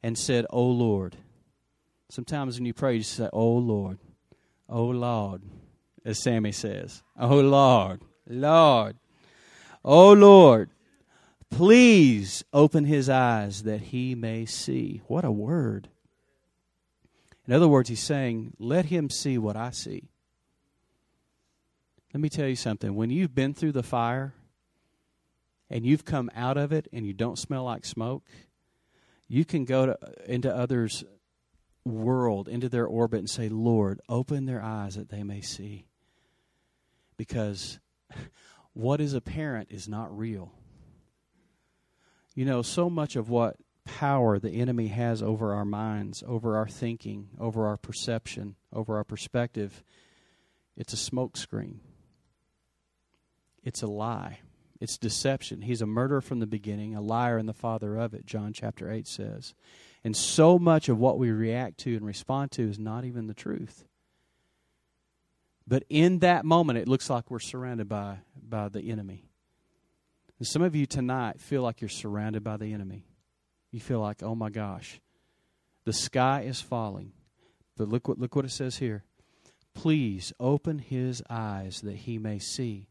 and 0.02 0.18
said, 0.18 0.46
O 0.52 0.64
Lord. 0.64 1.18
Sometimes 2.10 2.58
when 2.58 2.66
you 2.66 2.74
pray, 2.74 2.96
you 2.96 3.04
say, 3.04 3.28
O 3.34 3.50
Lord, 3.52 4.00
O 4.70 4.86
Lord, 4.86 5.42
as 6.06 6.24
Sammy 6.24 6.54
says, 6.54 7.04
O 7.20 7.42
Lord, 7.42 8.04
Lord, 8.26 8.96
O 9.84 10.14
Lord, 10.14 10.70
please 11.50 12.44
open 12.54 12.86
his 12.86 13.10
eyes 13.10 13.64
that 13.64 13.82
he 13.82 14.16
may 14.16 14.46
see. 14.46 15.02
What 15.08 15.26
a 15.26 15.32
word. 15.32 15.90
In 17.48 17.54
other 17.54 17.68
words, 17.68 17.90
he's 17.90 18.04
saying, 18.04 18.54
Let 18.60 18.86
him 18.86 19.10
see 19.10 19.38
what 19.38 19.56
I 19.56 19.72
see. 19.72 20.10
Let 22.14 22.22
me 22.22 22.30
tell 22.30 22.48
you 22.48 22.56
something. 22.56 22.96
When 22.96 23.10
you've 23.10 23.36
been 23.36 23.54
through 23.54 23.74
the 23.74 23.84
fire 23.84 24.34
and 25.70 25.86
you've 25.86 26.06
come 26.06 26.30
out 26.36 26.58
of 26.58 26.72
it 26.72 26.88
and 26.92 27.06
you 27.06 27.14
don't 27.14 27.38
smell 27.38 27.64
like 27.64 27.86
smoke, 27.86 28.24
you 29.28 29.46
can 29.46 29.66
go 29.66 29.88
to, 29.88 29.98
into 30.26 30.54
others' 30.54 31.04
world, 31.86 32.48
into 32.48 32.70
their 32.70 32.86
orbit, 32.86 33.20
and 33.20 33.30
say, 33.30 33.50
Lord, 33.50 34.00
open 34.10 34.46
their 34.46 34.62
eyes 34.62 34.96
that 34.96 35.10
they 35.10 35.24
may 35.24 35.42
see. 35.42 35.86
Because 37.18 37.80
what 38.74 39.02
is 39.02 39.14
apparent 39.14 39.70
is 39.72 39.88
not 39.88 40.16
real. 40.18 40.54
You 42.38 42.46
know, 42.46 42.62
so 42.62 42.88
much 42.88 43.16
of 43.16 43.32
what 43.32 43.56
power 43.84 44.38
the 44.38 44.52
enemy 44.52 44.90
has 44.90 45.24
over 45.24 45.56
our 45.56 45.66
minds, 45.66 46.24
over 46.28 46.56
our 46.56 46.68
thinking, 46.68 47.30
over 47.40 47.66
our 47.66 47.78
perception, 47.78 48.58
over 48.72 48.96
our 48.96 49.04
perspective, 49.04 49.84
it's 50.76 50.94
a 50.94 50.98
smokescreen. 51.12 51.78
It's 53.64 53.82
a 53.82 53.88
lie. 53.88 54.42
It's 54.80 55.00
deception. 55.00 55.64
He's 55.64 55.82
a 55.82 55.88
murderer 55.88 56.22
from 56.22 56.38
the 56.38 56.46
beginning, 56.46 56.94
a 56.94 57.02
liar 57.02 57.40
and 57.40 57.50
the 57.50 57.54
father 57.54 57.96
of 57.96 58.14
it, 58.14 58.28
John 58.28 58.54
chapter 58.54 58.92
8 58.92 59.08
says. 59.08 59.56
And 60.04 60.16
so 60.16 60.60
much 60.60 60.90
of 60.90 61.00
what 61.00 61.18
we 61.18 61.32
react 61.32 61.80
to 61.80 61.96
and 61.96 62.06
respond 62.06 62.52
to 62.52 62.70
is 62.70 62.78
not 62.78 63.04
even 63.04 63.26
the 63.26 63.34
truth. 63.34 63.88
But 65.68 65.86
in 65.90 66.20
that 66.20 66.46
moment, 66.46 66.78
it 66.78 66.88
looks 66.88 67.10
like 67.10 67.32
we're 67.32 67.40
surrounded 67.40 67.90
by, 67.90 68.20
by 68.48 68.70
the 68.70 68.92
enemy. 68.92 69.27
And 70.40 70.48
some 70.48 70.62
of 70.62 70.76
you 70.76 70.86
tonight 70.86 71.42
feel 71.42 71.62
like 71.62 71.82
you're 71.82 71.90
surrounded 71.90 72.44
by 72.44 72.58
the 72.58 72.74
enemy. 72.74 73.06
You 73.72 73.80
feel 73.80 74.00
like, 74.00 74.24
oh 74.24 74.36
my 74.36 74.50
gosh, 74.50 75.02
the 75.86 75.94
sky 75.94 76.42
is 76.42 76.62
falling. 76.62 77.12
But 77.76 77.90
look 77.90 78.08
what, 78.08 78.20
look 78.20 78.36
what 78.36 78.46
it 78.46 78.52
says 78.52 78.78
here. 78.78 79.04
Please 79.74 80.34
open 80.40 80.80
his 80.80 81.22
eyes 81.30 81.82
that 81.82 81.96
he 81.96 82.18
may 82.18 82.40
see. 82.40 82.88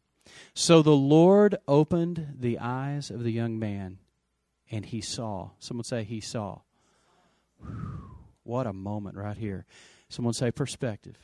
So 0.54 0.82
the 0.82 0.96
Lord 0.96 1.56
opened 1.66 2.34
the 2.38 2.58
eyes 2.58 3.10
of 3.10 3.22
the 3.22 3.32
young 3.32 3.58
man, 3.58 3.98
and 4.70 4.84
he 4.84 5.00
saw. 5.00 5.50
Someone 5.58 5.84
say, 5.84 6.04
He 6.04 6.20
saw. 6.20 6.60
What 8.42 8.66
a 8.66 8.72
moment 8.72 9.16
right 9.16 9.36
here. 9.36 9.66
Someone 10.08 10.34
say, 10.34 10.50
Perspective. 10.50 11.16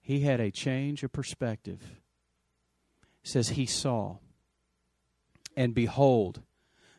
He 0.00 0.20
had 0.20 0.40
a 0.40 0.50
change 0.50 1.02
of 1.02 1.12
perspective. 1.12 1.80
It 3.22 3.28
says, 3.28 3.50
He 3.50 3.66
saw. 3.66 4.16
And 5.58 5.74
behold, 5.74 6.42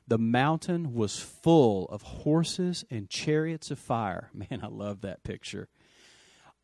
the 0.06 0.18
mountain 0.18 0.94
was 0.94 1.18
full 1.18 1.86
of 1.86 2.02
horses 2.02 2.84
and 2.92 3.10
chariots 3.10 3.72
of 3.72 3.80
fire. 3.80 4.32
Man, 4.34 4.60
I 4.62 4.68
love 4.68 5.00
that 5.00 5.24
picture. 5.24 5.70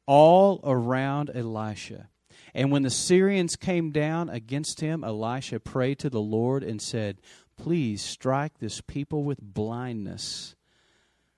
All 0.06 0.60
around 0.66 1.32
Elisha. 1.34 2.10
And 2.54 2.70
when 2.70 2.82
the 2.82 2.90
Syrians 2.90 3.56
came 3.56 3.92
down 3.92 4.30
against 4.30 4.82
him, 4.82 5.06
Elisha 5.06 5.62
prayed 5.62 6.00
to 6.00 6.10
the 6.10 6.20
Lord 6.20 6.66
and 6.66 6.82
said, 6.82 7.22
Please 7.56 8.02
strike 8.02 8.58
this 8.60 8.82
people 8.82 9.24
with 9.24 9.40
blindness. 9.42 10.58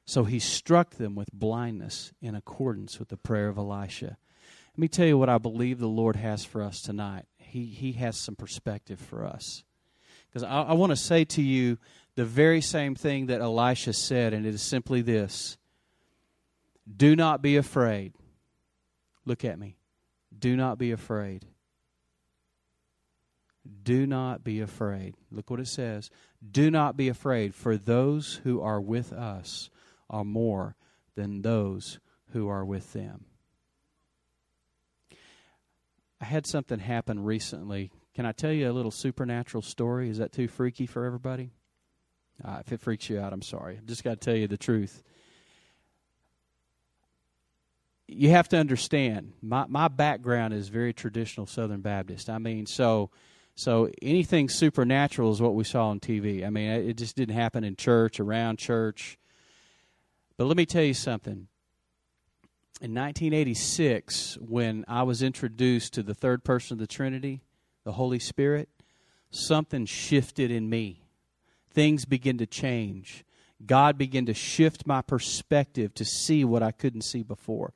So 0.07 0.23
he 0.23 0.39
struck 0.39 0.95
them 0.95 1.13
with 1.13 1.31
blindness 1.31 2.13
in 2.19 2.33
accordance 2.33 2.97
with 2.97 3.09
the 3.09 3.17
prayer 3.17 3.47
of 3.47 3.59
Elisha. 3.59 4.17
Let 4.73 4.79
me 4.79 4.87
tell 4.87 5.05
you 5.05 5.19
what 5.19 5.29
I 5.29 5.37
believe 5.37 5.77
the 5.77 5.87
Lord 5.87 6.15
has 6.15 6.43
for 6.43 6.63
us 6.63 6.81
tonight. 6.81 7.25
he, 7.37 7.65
he 7.65 7.91
has 7.91 8.17
some 8.17 8.35
perspective 8.35 8.99
for 8.99 9.23
us. 9.23 9.63
Because 10.37 10.51
I, 10.51 10.61
I 10.69 10.73
want 10.73 10.91
to 10.91 10.95
say 10.95 11.25
to 11.25 11.41
you 11.41 11.79
the 12.13 12.23
very 12.23 12.61
same 12.61 12.93
thing 12.93 13.25
that 13.27 13.41
Elisha 13.41 13.91
said, 13.91 14.33
and 14.33 14.45
it 14.45 14.53
is 14.53 14.61
simply 14.61 15.01
this 15.01 15.57
Do 16.95 17.15
not 17.15 17.41
be 17.41 17.57
afraid. 17.57 18.13
Look 19.25 19.43
at 19.43 19.57
me. 19.57 19.77
Do 20.37 20.55
not 20.55 20.77
be 20.77 20.91
afraid. 20.91 21.47
Do 23.81 24.05
not 24.05 24.43
be 24.43 24.61
afraid. 24.61 25.15
Look 25.31 25.49
what 25.49 25.59
it 25.59 25.67
says. 25.67 26.11
Do 26.51 26.69
not 26.69 26.95
be 26.95 27.09
afraid, 27.09 27.55
for 27.55 27.75
those 27.75 28.39
who 28.43 28.61
are 28.61 28.79
with 28.79 29.11
us 29.11 29.71
are 30.07 30.23
more 30.23 30.75
than 31.15 31.41
those 31.41 31.99
who 32.33 32.47
are 32.47 32.63
with 32.63 32.93
them. 32.93 33.25
I 36.21 36.25
had 36.25 36.45
something 36.45 36.77
happen 36.77 37.23
recently. 37.23 37.91
Can 38.17 38.25
I 38.25 38.31
tell 38.31 38.51
you 38.51 38.67
a 38.67 38.73
little 38.73 38.89
supernatural 38.89 39.61
story? 39.61 40.09
Is 40.09 40.17
that 40.17 40.31
too 40.31 40.47
freaky 40.47 40.87
for 40.87 41.05
everybody? 41.05 41.51
Uh, 42.43 42.63
if 42.65 42.71
it 42.71 42.81
freaks 42.81 43.11
you 43.11 43.19
out, 43.19 43.31
I'm 43.31 43.43
sorry. 43.43 43.77
I've 43.77 43.85
just 43.85 44.03
got 44.03 44.09
to 44.09 44.15
tell 44.15 44.35
you 44.35 44.47
the 44.47 44.57
truth. 44.57 45.03
You 48.07 48.31
have 48.31 48.49
to 48.49 48.57
understand, 48.57 49.33
my, 49.43 49.67
my 49.67 49.87
background 49.87 50.55
is 50.55 50.69
very 50.69 50.93
traditional 50.93 51.45
Southern 51.45 51.81
Baptist. 51.81 52.27
I 52.27 52.39
mean, 52.39 52.65
so 52.65 53.11
so 53.53 53.91
anything 54.01 54.49
supernatural 54.49 55.31
is 55.31 55.39
what 55.39 55.53
we 55.53 55.63
saw 55.63 55.89
on 55.89 55.99
TV. 55.99 56.43
I 56.43 56.49
mean, 56.49 56.71
it 56.71 56.97
just 56.97 57.15
didn't 57.15 57.35
happen 57.35 57.63
in 57.63 57.75
church, 57.75 58.19
around 58.19 58.57
church. 58.57 59.19
But 60.37 60.45
let 60.45 60.57
me 60.57 60.65
tell 60.65 60.83
you 60.83 60.95
something. 60.95 61.49
In 62.81 62.95
1986, 62.95 64.39
when 64.41 64.85
I 64.87 65.03
was 65.03 65.21
introduced 65.21 65.93
to 65.93 66.01
the 66.01 66.15
third 66.15 66.43
person 66.43 66.73
of 66.73 66.79
the 66.79 66.87
Trinity, 66.87 67.43
the 67.87 67.93
Holy 67.93 68.19
Spirit, 68.19 68.67
something 69.31 69.85
shifted 69.85 70.51
in 70.51 70.69
me. 70.69 71.05
Things 71.69 72.03
began 72.03 72.37
to 72.39 72.45
change. 72.45 73.23
God 73.65 73.97
began 73.97 74.25
to 74.25 74.33
shift 74.33 74.85
my 74.85 75.01
perspective 75.01 75.93
to 75.93 76.03
see 76.03 76.43
what 76.43 76.61
I 76.61 76.73
couldn't 76.73 77.03
see 77.03 77.23
before. 77.23 77.73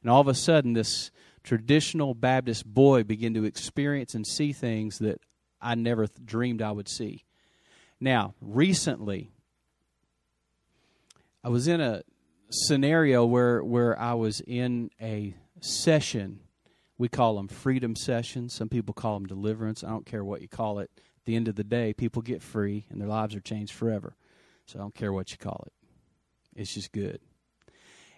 And 0.00 0.12
all 0.12 0.20
of 0.20 0.28
a 0.28 0.34
sudden, 0.34 0.74
this 0.74 1.10
traditional 1.42 2.14
Baptist 2.14 2.72
boy 2.72 3.02
began 3.02 3.34
to 3.34 3.42
experience 3.42 4.14
and 4.14 4.24
see 4.24 4.52
things 4.52 4.98
that 4.98 5.20
I 5.60 5.74
never 5.74 6.06
th- 6.06 6.24
dreamed 6.24 6.62
I 6.62 6.70
would 6.70 6.88
see. 6.88 7.24
Now, 7.98 8.34
recently, 8.40 9.32
I 11.42 11.48
was 11.48 11.66
in 11.66 11.80
a 11.80 12.04
scenario 12.48 13.26
where 13.26 13.64
where 13.64 13.98
I 13.98 14.14
was 14.14 14.40
in 14.40 14.92
a 15.02 15.34
session. 15.60 16.38
We 16.98 17.08
call 17.08 17.36
them 17.36 17.48
freedom 17.48 17.94
sessions. 17.94 18.52
Some 18.52 18.68
people 18.68 18.92
call 18.92 19.14
them 19.14 19.26
deliverance. 19.26 19.84
I 19.84 19.88
don't 19.88 20.04
care 20.04 20.24
what 20.24 20.42
you 20.42 20.48
call 20.48 20.80
it. 20.80 20.90
At 20.96 21.24
the 21.24 21.36
end 21.36 21.48
of 21.48 21.54
the 21.54 21.64
day, 21.64 21.94
people 21.94 22.22
get 22.22 22.42
free 22.42 22.86
and 22.90 23.00
their 23.00 23.08
lives 23.08 23.34
are 23.34 23.40
changed 23.40 23.72
forever. 23.72 24.16
So 24.66 24.78
I 24.78 24.82
don't 24.82 24.94
care 24.94 25.12
what 25.12 25.30
you 25.30 25.38
call 25.38 25.64
it. 25.66 25.72
It's 26.60 26.74
just 26.74 26.92
good. 26.92 27.20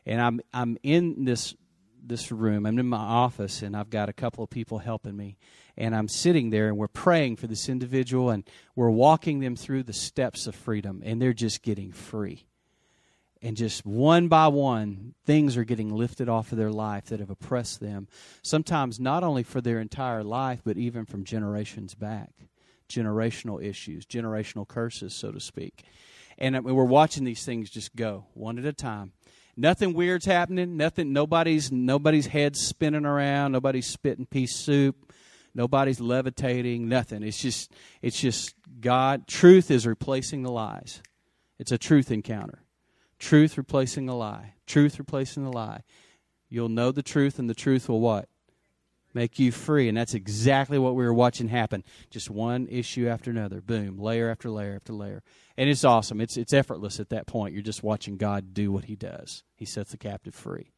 And 0.06 0.20
I'm 0.20 0.40
I'm 0.52 0.78
in 0.82 1.24
this 1.24 1.54
this 2.02 2.32
room. 2.32 2.64
I'm 2.64 2.78
in 2.78 2.88
my 2.88 2.96
office 2.96 3.62
and 3.62 3.76
I've 3.76 3.90
got 3.90 4.08
a 4.08 4.14
couple 4.14 4.42
of 4.42 4.50
people 4.50 4.78
helping 4.78 5.16
me. 5.16 5.36
And 5.76 5.94
I'm 5.94 6.08
sitting 6.08 6.50
there 6.50 6.68
and 6.68 6.76
we're 6.78 6.88
praying 6.88 7.36
for 7.36 7.46
this 7.46 7.68
individual 7.68 8.30
and 8.30 8.48
we're 8.74 8.90
walking 8.90 9.40
them 9.40 9.56
through 9.56 9.82
the 9.82 9.92
steps 9.92 10.46
of 10.46 10.54
freedom 10.54 11.02
and 11.04 11.20
they're 11.20 11.34
just 11.34 11.62
getting 11.62 11.92
free. 11.92 12.46
And 13.42 13.56
just 13.56 13.86
one 13.86 14.28
by 14.28 14.48
one, 14.48 15.14
things 15.24 15.56
are 15.56 15.64
getting 15.64 15.94
lifted 15.94 16.28
off 16.28 16.52
of 16.52 16.58
their 16.58 16.70
life 16.70 17.06
that 17.06 17.20
have 17.20 17.30
oppressed 17.30 17.80
them. 17.80 18.06
Sometimes 18.42 19.00
not 19.00 19.24
only 19.24 19.42
for 19.42 19.60
their 19.62 19.80
entire 19.80 20.22
life, 20.22 20.60
but 20.62 20.76
even 20.76 21.06
from 21.06 21.24
generations 21.24 21.94
back. 21.94 22.32
Generational 22.88 23.62
issues, 23.64 24.04
generational 24.04 24.68
curses, 24.68 25.14
so 25.14 25.32
to 25.32 25.40
speak. 25.40 25.84
And 26.36 26.54
uh, 26.56 26.60
we're 26.62 26.84
watching 26.84 27.24
these 27.24 27.44
things 27.44 27.70
just 27.70 27.96
go 27.96 28.26
one 28.34 28.58
at 28.58 28.64
a 28.64 28.72
time 28.72 29.12
Nothing 29.60 29.92
weird's 29.92 30.24
happening. 30.24 30.78
Nothing. 30.78 31.12
Nobody's 31.12 31.70
nobody's 31.70 32.26
head 32.26 32.56
spinning 32.56 33.04
around. 33.04 33.52
Nobody's 33.52 33.86
spitting 33.86 34.24
pea 34.24 34.46
soup. 34.46 35.12
Nobody's 35.54 36.00
levitating. 36.00 36.88
Nothing. 36.88 37.22
It's 37.22 37.40
just 37.40 37.70
it's 38.00 38.18
just 38.18 38.54
God. 38.80 39.26
Truth 39.26 39.70
is 39.70 39.86
replacing 39.86 40.44
the 40.44 40.50
lies. 40.50 41.02
It's 41.58 41.72
a 41.72 41.78
truth 41.78 42.10
encounter. 42.10 42.62
Truth 43.20 43.56
replacing 43.56 44.08
a 44.08 44.16
lie. 44.16 44.54
Truth 44.66 44.98
replacing 44.98 45.44
the 45.44 45.52
lie. 45.52 45.82
You'll 46.48 46.68
know 46.68 46.90
the 46.90 47.02
truth, 47.02 47.38
and 47.38 47.48
the 47.48 47.54
truth 47.54 47.88
will 47.88 48.00
what? 48.00 48.28
Make 49.14 49.38
you 49.38 49.52
free. 49.52 49.88
And 49.88 49.96
that's 49.96 50.14
exactly 50.14 50.78
what 50.78 50.96
we 50.96 51.04
were 51.04 51.14
watching 51.14 51.48
happen. 51.48 51.84
Just 52.10 52.30
one 52.30 52.66
issue 52.68 53.08
after 53.08 53.30
another. 53.30 53.60
Boom. 53.60 53.98
Layer 53.98 54.30
after 54.30 54.50
layer 54.50 54.74
after 54.74 54.92
layer 54.92 55.22
and 55.60 55.68
it's 55.68 55.84
awesome. 55.84 56.22
It's 56.22 56.38
it's 56.38 56.54
effortless 56.54 57.00
at 57.00 57.10
that 57.10 57.26
point. 57.26 57.52
You're 57.52 57.62
just 57.62 57.82
watching 57.82 58.16
God 58.16 58.54
do 58.54 58.72
what 58.72 58.86
He 58.86 58.96
does. 58.96 59.44
He 59.54 59.66
sets 59.66 59.90
the 59.90 59.98
captive 59.98 60.34
free, 60.34 60.72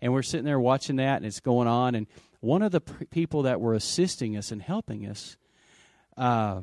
and 0.00 0.10
we're 0.10 0.22
sitting 0.22 0.46
there 0.46 0.58
watching 0.58 0.96
that, 0.96 1.18
and 1.18 1.26
it's 1.26 1.40
going 1.40 1.68
on. 1.68 1.94
And 1.94 2.06
one 2.40 2.62
of 2.62 2.72
the 2.72 2.80
people 2.80 3.42
that 3.42 3.60
were 3.60 3.74
assisting 3.74 4.34
us 4.34 4.50
and 4.50 4.62
helping 4.62 5.06
us, 5.06 5.36
uh, 6.16 6.62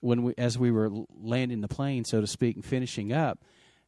when 0.00 0.22
we 0.22 0.34
as 0.36 0.58
we 0.58 0.70
were 0.70 0.90
landing 1.18 1.62
the 1.62 1.68
plane, 1.68 2.04
so 2.04 2.20
to 2.20 2.26
speak, 2.26 2.56
and 2.56 2.64
finishing 2.64 3.10
up, 3.10 3.42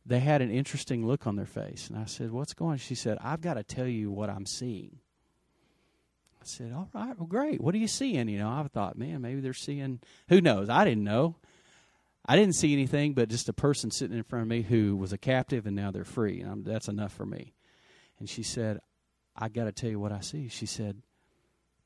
they 0.06 0.20
had 0.20 0.40
an 0.40 0.50
interesting 0.50 1.06
look 1.06 1.26
on 1.26 1.36
their 1.36 1.46
face, 1.46 1.88
and 1.88 1.98
I 1.98 2.04
said, 2.04 2.30
"What's 2.30 2.54
going?" 2.54 2.72
on? 2.72 2.78
She 2.78 2.94
said, 2.94 3.18
"I've 3.20 3.40
got 3.40 3.54
to 3.54 3.62
tell 3.62 3.86
you 3.86 4.10
what 4.10 4.30
I'm 4.30 4.46
seeing." 4.46 4.98
I 6.40 6.44
said, 6.44 6.72
"All 6.72 6.88
right, 6.94 7.18
well, 7.18 7.26
great. 7.26 7.60
What 7.60 7.74
are 7.74 7.78
you 7.78 7.88
seeing?" 7.88 8.28
You 8.28 8.38
know, 8.38 8.48
I 8.48 8.66
thought, 8.72 8.96
man, 8.96 9.20
maybe 9.20 9.40
they're 9.40 9.52
seeing. 9.52 10.00
Who 10.28 10.40
knows? 10.40 10.68
I 10.68 10.84
didn't 10.84 11.04
know. 11.04 11.36
I 12.28 12.36
didn't 12.36 12.54
see 12.56 12.72
anything 12.72 13.14
but 13.14 13.28
just 13.28 13.48
a 13.48 13.52
person 13.52 13.90
sitting 13.90 14.16
in 14.16 14.24
front 14.24 14.42
of 14.42 14.48
me 14.48 14.62
who 14.62 14.96
was 14.96 15.12
a 15.12 15.18
captive 15.18 15.66
and 15.66 15.76
now 15.76 15.92
they're 15.92 16.04
free. 16.04 16.40
And 16.40 16.50
I'm, 16.50 16.62
that's 16.64 16.88
enough 16.88 17.12
for 17.12 17.24
me. 17.24 17.54
And 18.18 18.28
she 18.28 18.42
said, 18.42 18.80
I 19.36 19.48
got 19.48 19.64
to 19.64 19.72
tell 19.72 19.90
you 19.90 20.00
what 20.00 20.12
I 20.12 20.20
see. 20.20 20.48
She 20.48 20.66
said, 20.66 21.02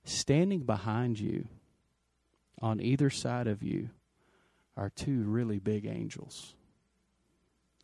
standing 0.05 0.61
behind 0.61 1.21
you, 1.21 1.49
on 2.63 2.81
either 2.81 3.11
side 3.11 3.47
of 3.47 3.63
you, 3.63 3.91
are 4.77 4.91
two 4.91 5.25
really 5.25 5.59
big 5.59 5.87
angels. 5.87 6.55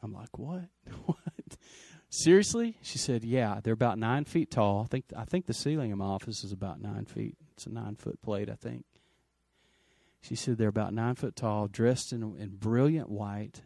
I'm 0.02 0.12
like, 0.12 0.38
what? 0.38 0.68
what? 1.06 1.18
Seriously? 2.08 2.78
She 2.82 2.98
said, 2.98 3.24
yeah. 3.24 3.60
They're 3.62 3.72
about 3.72 3.98
nine 3.98 4.24
feet 4.24 4.50
tall. 4.50 4.82
I 4.82 4.86
think 4.86 5.04
I 5.16 5.24
think 5.24 5.46
the 5.46 5.54
ceiling 5.54 5.90
in 5.90 5.98
my 5.98 6.06
office 6.06 6.44
is 6.44 6.52
about 6.52 6.80
nine 6.80 7.04
feet. 7.04 7.36
It's 7.52 7.66
a 7.66 7.70
nine 7.70 7.96
foot 7.96 8.20
plate, 8.22 8.48
I 8.50 8.54
think. 8.54 8.84
She 10.20 10.34
said 10.34 10.58
they're 10.58 10.68
about 10.68 10.92
nine 10.92 11.14
foot 11.14 11.36
tall, 11.36 11.68
dressed 11.68 12.12
in, 12.12 12.22
in 12.38 12.56
brilliant 12.56 13.08
white. 13.08 13.62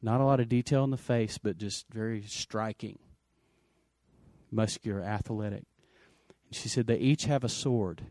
Not 0.00 0.20
a 0.20 0.24
lot 0.24 0.40
of 0.40 0.48
detail 0.48 0.84
in 0.84 0.90
the 0.90 0.96
face, 0.96 1.38
but 1.38 1.58
just 1.58 1.86
very 1.92 2.22
striking, 2.22 2.98
muscular, 4.50 5.02
athletic. 5.02 5.64
And 6.48 6.56
she 6.56 6.68
said 6.68 6.86
they 6.86 6.96
each 6.96 7.26
have 7.26 7.44
a 7.44 7.48
sword. 7.48 8.06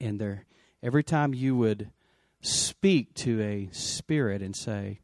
And 0.00 0.20
they're, 0.20 0.46
every 0.82 1.02
time 1.02 1.34
you 1.34 1.56
would 1.56 1.90
speak 2.40 3.12
to 3.14 3.42
a 3.42 3.68
spirit 3.72 4.40
and 4.40 4.56
say, 4.56 5.00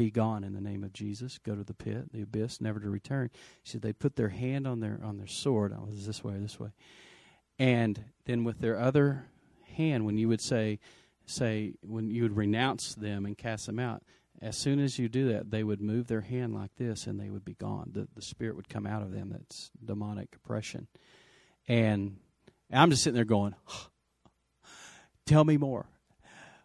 be 0.00 0.10
gone 0.10 0.44
in 0.44 0.54
the 0.54 0.62
name 0.62 0.82
of 0.82 0.94
Jesus. 0.94 1.36
Go 1.36 1.54
to 1.54 1.62
the 1.62 1.74
pit, 1.74 2.10
the 2.10 2.22
abyss, 2.22 2.58
never 2.58 2.80
to 2.80 2.88
return. 2.88 3.28
She 3.62 3.72
said 3.72 3.82
they 3.82 3.92
put 3.92 4.16
their 4.16 4.30
hand 4.30 4.66
on 4.66 4.80
their 4.80 4.98
on 5.04 5.18
their 5.18 5.26
sword. 5.26 5.76
Oh, 5.76 5.84
was 5.84 6.06
this 6.06 6.24
way, 6.24 6.38
this 6.38 6.58
way, 6.58 6.70
and 7.58 8.02
then 8.24 8.42
with 8.42 8.60
their 8.60 8.80
other 8.80 9.26
hand 9.76 10.06
when 10.06 10.16
you 10.16 10.26
would 10.26 10.40
say 10.40 10.78
say 11.26 11.74
when 11.82 12.10
you 12.10 12.22
would 12.22 12.34
renounce 12.34 12.94
them 12.94 13.26
and 13.26 13.36
cast 13.36 13.66
them 13.66 13.78
out 13.78 14.02
as 14.40 14.56
soon 14.56 14.80
as 14.80 14.98
you 14.98 15.06
do 15.06 15.28
that 15.28 15.50
they 15.50 15.62
would 15.62 15.82
move 15.82 16.06
their 16.06 16.22
hand 16.22 16.54
like 16.54 16.74
this 16.76 17.06
and 17.06 17.20
they 17.20 17.28
would 17.28 17.44
be 17.44 17.54
gone. 17.54 17.90
The, 17.92 18.08
the 18.16 18.22
spirit 18.22 18.56
would 18.56 18.70
come 18.70 18.86
out 18.86 19.02
of 19.02 19.12
them. 19.12 19.28
That's 19.28 19.70
demonic 19.84 20.34
oppression. 20.34 20.86
And 21.68 22.16
i'm 22.72 22.88
just 22.88 23.02
sitting 23.02 23.16
there 23.16 23.24
going 23.26 23.54
tell 25.26 25.44
me 25.44 25.58
more. 25.58 25.84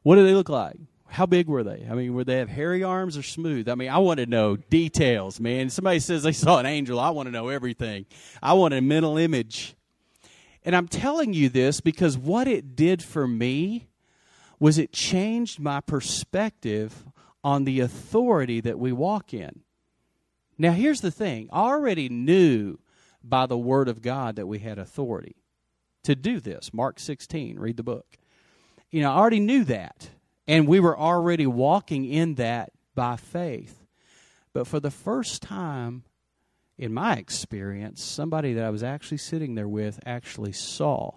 What 0.03 0.15
do 0.15 0.23
they 0.23 0.33
look 0.33 0.47
like 0.47 0.77
how 1.15 1.25
big 1.25 1.47
were 1.47 1.63
they? 1.63 1.87
I 1.89 1.95
mean, 1.95 2.13
were 2.13 2.23
they 2.23 2.37
have 2.37 2.49
hairy 2.49 2.83
arms 2.83 3.17
or 3.17 3.23
smooth? 3.23 3.69
I 3.69 3.75
mean, 3.75 3.89
I 3.89 3.97
want 3.97 4.19
to 4.19 4.25
know 4.25 4.55
details, 4.55 5.39
man. 5.39 5.69
Somebody 5.69 5.99
says 5.99 6.23
they 6.23 6.31
saw 6.31 6.59
an 6.59 6.65
angel. 6.65 6.99
I 6.99 7.09
want 7.09 7.27
to 7.27 7.31
know 7.31 7.49
everything. 7.49 8.05
I 8.41 8.53
want 8.53 8.73
a 8.73 8.81
mental 8.81 9.17
image 9.17 9.75
and 10.65 10.75
I'm 10.75 10.87
telling 10.87 11.33
you 11.33 11.47
this 11.47 11.79
because 11.79 12.17
what 12.17 12.47
it 12.47 12.75
did 12.75 13.03
for 13.03 13.27
me 13.27 13.87
was 14.59 14.79
it 14.79 14.91
changed 14.91 15.59
my 15.59 15.79
perspective 15.79 17.05
on 17.43 17.65
the 17.65 17.79
authority 17.79 18.59
that 18.61 18.79
we 18.79 18.91
walk 18.91 19.33
in. 19.33 19.61
Now, 20.57 20.71
here's 20.71 21.01
the 21.01 21.11
thing 21.11 21.49
I 21.51 21.59
already 21.59 22.09
knew 22.09 22.79
by 23.23 23.45
the 23.45 23.57
Word 23.57 23.87
of 23.87 24.01
God 24.01 24.37
that 24.37 24.47
we 24.47 24.59
had 24.59 24.79
authority 24.79 25.35
to 26.03 26.15
do 26.15 26.39
this. 26.39 26.73
Mark 26.73 26.99
16, 26.99 27.59
read 27.59 27.77
the 27.77 27.83
book. 27.83 28.17
You 28.89 29.01
know, 29.01 29.11
I 29.11 29.17
already 29.17 29.39
knew 29.39 29.65
that. 29.65 30.09
And 30.47 30.67
we 30.67 30.79
were 30.79 30.97
already 30.97 31.47
walking 31.47 32.05
in 32.05 32.35
that 32.35 32.71
by 32.93 33.15
faith. 33.15 33.85
But 34.53 34.67
for 34.67 34.79
the 34.79 34.91
first 34.91 35.41
time, 35.41 36.03
in 36.77 36.93
my 36.93 37.15
experience, 37.15 38.03
somebody 38.03 38.53
that 38.53 38.63
I 38.65 38.69
was 38.69 38.83
actually 38.83 39.17
sitting 39.17 39.55
there 39.55 39.67
with 39.67 39.99
actually 40.05 40.51
saw 40.53 41.13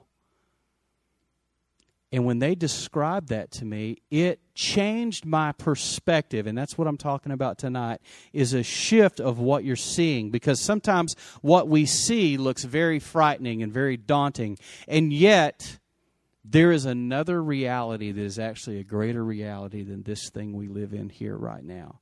And 2.10 2.24
when 2.24 2.38
they 2.38 2.54
described 2.54 3.28
that 3.28 3.50
to 3.52 3.66
me, 3.66 3.98
it 4.10 4.40
changed 4.54 5.26
my 5.26 5.52
perspective. 5.52 6.46
And 6.46 6.56
that's 6.56 6.78
what 6.78 6.88
I'm 6.88 6.96
talking 6.96 7.32
about 7.32 7.58
tonight 7.58 8.00
is 8.32 8.54
a 8.54 8.62
shift 8.62 9.20
of 9.20 9.38
what 9.38 9.62
you're 9.62 9.76
seeing 9.76 10.30
because 10.30 10.58
sometimes 10.58 11.14
what 11.42 11.68
we 11.68 11.84
see 11.84 12.38
looks 12.38 12.64
very 12.64 12.98
frightening 12.98 13.62
and 13.62 13.72
very 13.72 13.98
daunting. 13.98 14.58
And 14.86 15.12
yet 15.12 15.78
there 16.44 16.72
is 16.72 16.84
another 16.84 17.42
reality 17.42 18.12
that 18.12 18.22
is 18.22 18.38
actually 18.38 18.78
a 18.78 18.84
greater 18.84 19.24
reality 19.24 19.82
than 19.82 20.02
this 20.02 20.30
thing 20.30 20.52
we 20.52 20.68
live 20.68 20.92
in 20.92 21.08
here 21.08 21.36
right 21.36 21.64
now. 21.64 22.00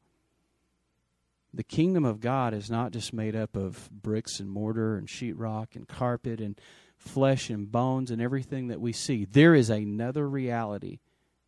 The 1.55 1.65
kingdom 1.65 2.05
of 2.05 2.21
God 2.21 2.53
is 2.53 2.71
not 2.71 2.93
just 2.93 3.13
made 3.13 3.35
up 3.35 3.57
of 3.57 3.89
bricks 3.91 4.41
and 4.41 4.51
mortar 4.51 4.97
and 4.97 5.09
sheetrock 5.09 5.75
and 5.75 5.89
carpet 5.89 6.41
and 6.41 6.61
flesh 6.97 7.51
and 7.51 7.71
bones 7.71 8.11
and 8.11 8.21
everything 8.21 8.69
that 8.69 8.81
we 8.81 8.93
see. 8.93 9.25
There 9.25 9.55
is 9.55 9.71
another 9.71 10.29
reality 10.29 10.99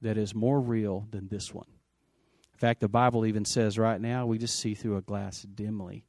that 0.01 0.17
is 0.17 0.35
more 0.35 0.61
real 0.61 1.07
than 1.11 1.29
this 1.29 1.53
one. 1.53 1.69
In 2.55 2.59
fact, 2.59 2.81
the 2.81 2.89
Bible 2.89 3.27
even 3.27 3.45
says 3.45 3.79
right 3.79 4.01
now 4.01 4.27
we 4.27 4.39
just 4.39 4.59
see 4.59 4.75
through 4.75 4.97
a 4.97 5.03
glass 5.03 5.43
dimly. 5.43 6.05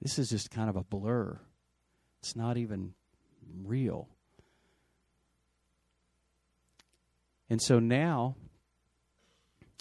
This 0.00 0.18
is 0.18 0.30
just 0.30 0.50
kind 0.50 0.70
of 0.70 0.76
a 0.76 0.84
blur. 0.84 1.38
It's 2.20 2.36
not 2.36 2.56
even 2.56 2.94
real. 3.64 4.08
And 7.48 7.60
so 7.60 7.78
now, 7.78 8.36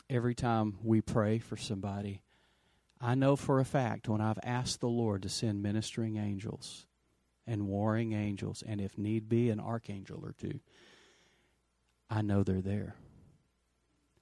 every 0.10 0.36
time 0.36 0.78
we 0.84 1.02
pray 1.02 1.40
for 1.40 1.58
somebody, 1.58 2.22
I 3.00 3.16
know 3.16 3.36
for 3.36 3.60
a 3.60 3.66
fact 3.66 4.08
when 4.08 4.22
I've 4.22 4.40
asked 4.44 4.80
the 4.80 4.88
Lord 4.88 5.24
to 5.24 5.30
send 5.30 5.64
ministering 5.64 6.18
angels 6.18 6.86
and 7.46 7.68
warring 7.68 8.14
angels, 8.14 8.64
and 8.66 8.80
if 8.80 8.98
need 8.98 9.28
be, 9.28 9.50
an 9.50 9.60
archangel 9.60 10.22
or 10.24 10.34
two, 10.34 10.60
I 12.10 12.22
know 12.22 12.44
they're 12.44 12.62
there. 12.62 12.96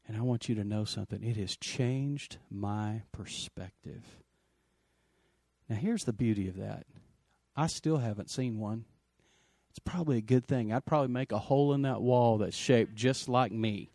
And 0.08 0.18
I 0.18 0.22
want 0.22 0.50
you 0.50 0.56
to 0.56 0.64
know 0.64 0.84
something. 0.84 1.24
It 1.24 1.38
has 1.38 1.56
changed 1.56 2.38
my 2.50 3.04
perspective. 3.12 4.04
Now, 5.70 5.76
here's 5.76 6.04
the 6.04 6.14
beauty 6.14 6.48
of 6.48 6.58
that 6.58 6.86
I 7.56 7.68
still 7.68 7.98
haven't 7.98 8.32
seen 8.32 8.60
one. 8.60 8.86
It's 9.72 9.80
probably 9.80 10.18
a 10.18 10.22
good 10.22 10.46
thing. 10.46 10.74
I'd 10.74 10.86
probably 10.86 11.08
make 11.08 11.32
a 11.32 11.40
hole 11.40 11.74
in 11.74 11.84
that 11.84 12.02
wall 12.02 12.40
that's 12.40 12.58
shaped 12.58 12.94
just 12.94 13.30
like 13.30 13.54
me. 13.54 13.90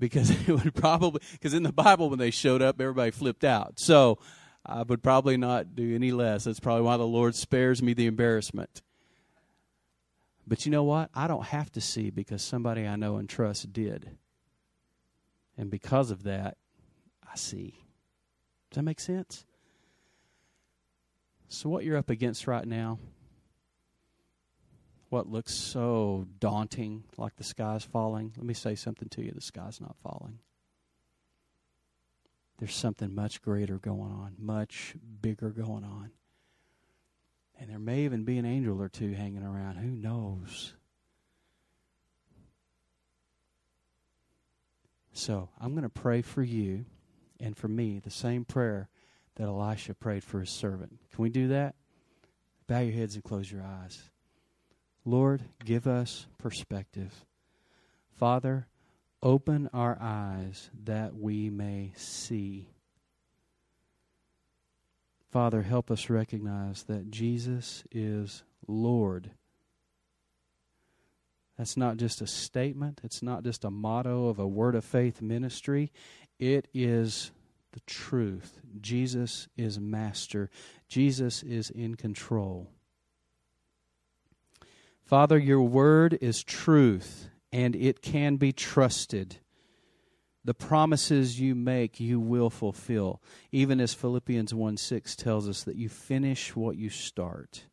Because 0.00 0.30
it 0.48 0.48
would 0.48 0.74
probably, 0.74 1.20
because 1.32 1.54
in 1.54 1.62
the 1.62 1.72
Bible, 1.72 2.10
when 2.10 2.18
they 2.18 2.32
showed 2.32 2.60
up, 2.60 2.80
everybody 2.80 3.12
flipped 3.12 3.44
out. 3.44 3.78
So 3.78 4.18
I 4.66 4.82
would 4.82 5.04
probably 5.04 5.36
not 5.36 5.76
do 5.76 5.94
any 5.94 6.10
less. 6.10 6.44
That's 6.44 6.58
probably 6.58 6.82
why 6.82 6.96
the 6.96 7.06
Lord 7.06 7.36
spares 7.36 7.80
me 7.80 7.94
the 7.94 8.06
embarrassment. 8.06 8.82
But 10.48 10.66
you 10.66 10.72
know 10.72 10.82
what? 10.82 11.10
I 11.14 11.28
don't 11.28 11.44
have 11.44 11.70
to 11.72 11.80
see 11.80 12.10
because 12.10 12.42
somebody 12.42 12.88
I 12.88 12.96
know 12.96 13.18
and 13.18 13.28
trust 13.28 13.72
did. 13.72 14.16
And 15.56 15.70
because 15.70 16.10
of 16.10 16.24
that, 16.24 16.56
I 17.30 17.36
see. 17.36 17.84
Does 18.70 18.76
that 18.76 18.82
make 18.82 18.98
sense? 18.98 19.44
So, 21.48 21.68
what 21.68 21.84
you're 21.84 21.96
up 21.96 22.10
against 22.10 22.46
right 22.46 22.66
now, 22.66 22.98
what 25.08 25.28
looks 25.28 25.54
so 25.54 26.26
daunting, 26.38 27.04
like 27.16 27.36
the 27.36 27.44
sky's 27.44 27.84
falling, 27.84 28.32
let 28.36 28.46
me 28.46 28.54
say 28.54 28.74
something 28.74 29.08
to 29.08 29.22
you 29.22 29.32
the 29.32 29.40
sky's 29.40 29.80
not 29.80 29.96
falling. 30.02 30.38
There's 32.58 32.74
something 32.74 33.14
much 33.14 33.40
greater 33.40 33.78
going 33.78 34.10
on, 34.10 34.34
much 34.38 34.94
bigger 35.22 35.50
going 35.50 35.84
on. 35.84 36.10
And 37.60 37.70
there 37.70 37.78
may 37.78 38.04
even 38.04 38.24
be 38.24 38.38
an 38.38 38.44
angel 38.44 38.80
or 38.82 38.88
two 38.88 39.12
hanging 39.12 39.44
around. 39.44 39.76
Who 39.76 39.90
knows? 39.90 40.74
So 45.12 45.48
I'm 45.60 45.72
going 45.72 45.82
to 45.82 45.88
pray 45.88 46.22
for 46.22 46.42
you 46.42 46.84
and 47.40 47.56
for 47.56 47.68
me 47.68 47.98
the 47.98 48.10
same 48.10 48.44
prayer 48.44 48.88
that 49.36 49.44
Elisha 49.44 49.94
prayed 49.94 50.24
for 50.24 50.40
his 50.40 50.50
servant. 50.50 50.98
Can 51.12 51.22
we 51.22 51.30
do 51.30 51.48
that? 51.48 51.74
Bow 52.66 52.80
your 52.80 52.92
heads 52.92 53.14
and 53.14 53.24
close 53.24 53.50
your 53.50 53.62
eyes. 53.62 54.10
Lord, 55.08 55.42
give 55.64 55.86
us 55.86 56.26
perspective. 56.36 57.24
Father, 58.18 58.66
open 59.22 59.70
our 59.72 59.96
eyes 59.98 60.68
that 60.84 61.16
we 61.16 61.48
may 61.48 61.92
see. 61.96 62.68
Father, 65.30 65.62
help 65.62 65.90
us 65.90 66.10
recognize 66.10 66.82
that 66.82 67.10
Jesus 67.10 67.84
is 67.90 68.44
Lord. 68.66 69.30
That's 71.56 71.78
not 71.78 71.96
just 71.96 72.20
a 72.20 72.26
statement, 72.26 73.00
it's 73.02 73.22
not 73.22 73.44
just 73.44 73.64
a 73.64 73.70
motto 73.70 74.28
of 74.28 74.38
a 74.38 74.46
word 74.46 74.74
of 74.74 74.84
faith 74.84 75.22
ministry. 75.22 75.90
It 76.38 76.68
is 76.74 77.32
the 77.72 77.80
truth. 77.86 78.60
Jesus 78.78 79.48
is 79.56 79.80
master, 79.80 80.50
Jesus 80.86 81.42
is 81.42 81.70
in 81.70 81.94
control. 81.94 82.68
Father, 85.08 85.38
your 85.38 85.62
word 85.62 86.18
is 86.20 86.44
truth 86.44 87.30
and 87.50 87.74
it 87.74 88.02
can 88.02 88.36
be 88.36 88.52
trusted. 88.52 89.38
The 90.44 90.52
promises 90.52 91.40
you 91.40 91.54
make, 91.54 91.98
you 91.98 92.20
will 92.20 92.50
fulfill. 92.50 93.22
Even 93.50 93.80
as 93.80 93.94
Philippians 93.94 94.52
1 94.52 94.76
6 94.76 95.16
tells 95.16 95.48
us 95.48 95.64
that 95.64 95.76
you 95.76 95.88
finish 95.88 96.54
what 96.54 96.76
you 96.76 96.90
start. 96.90 97.64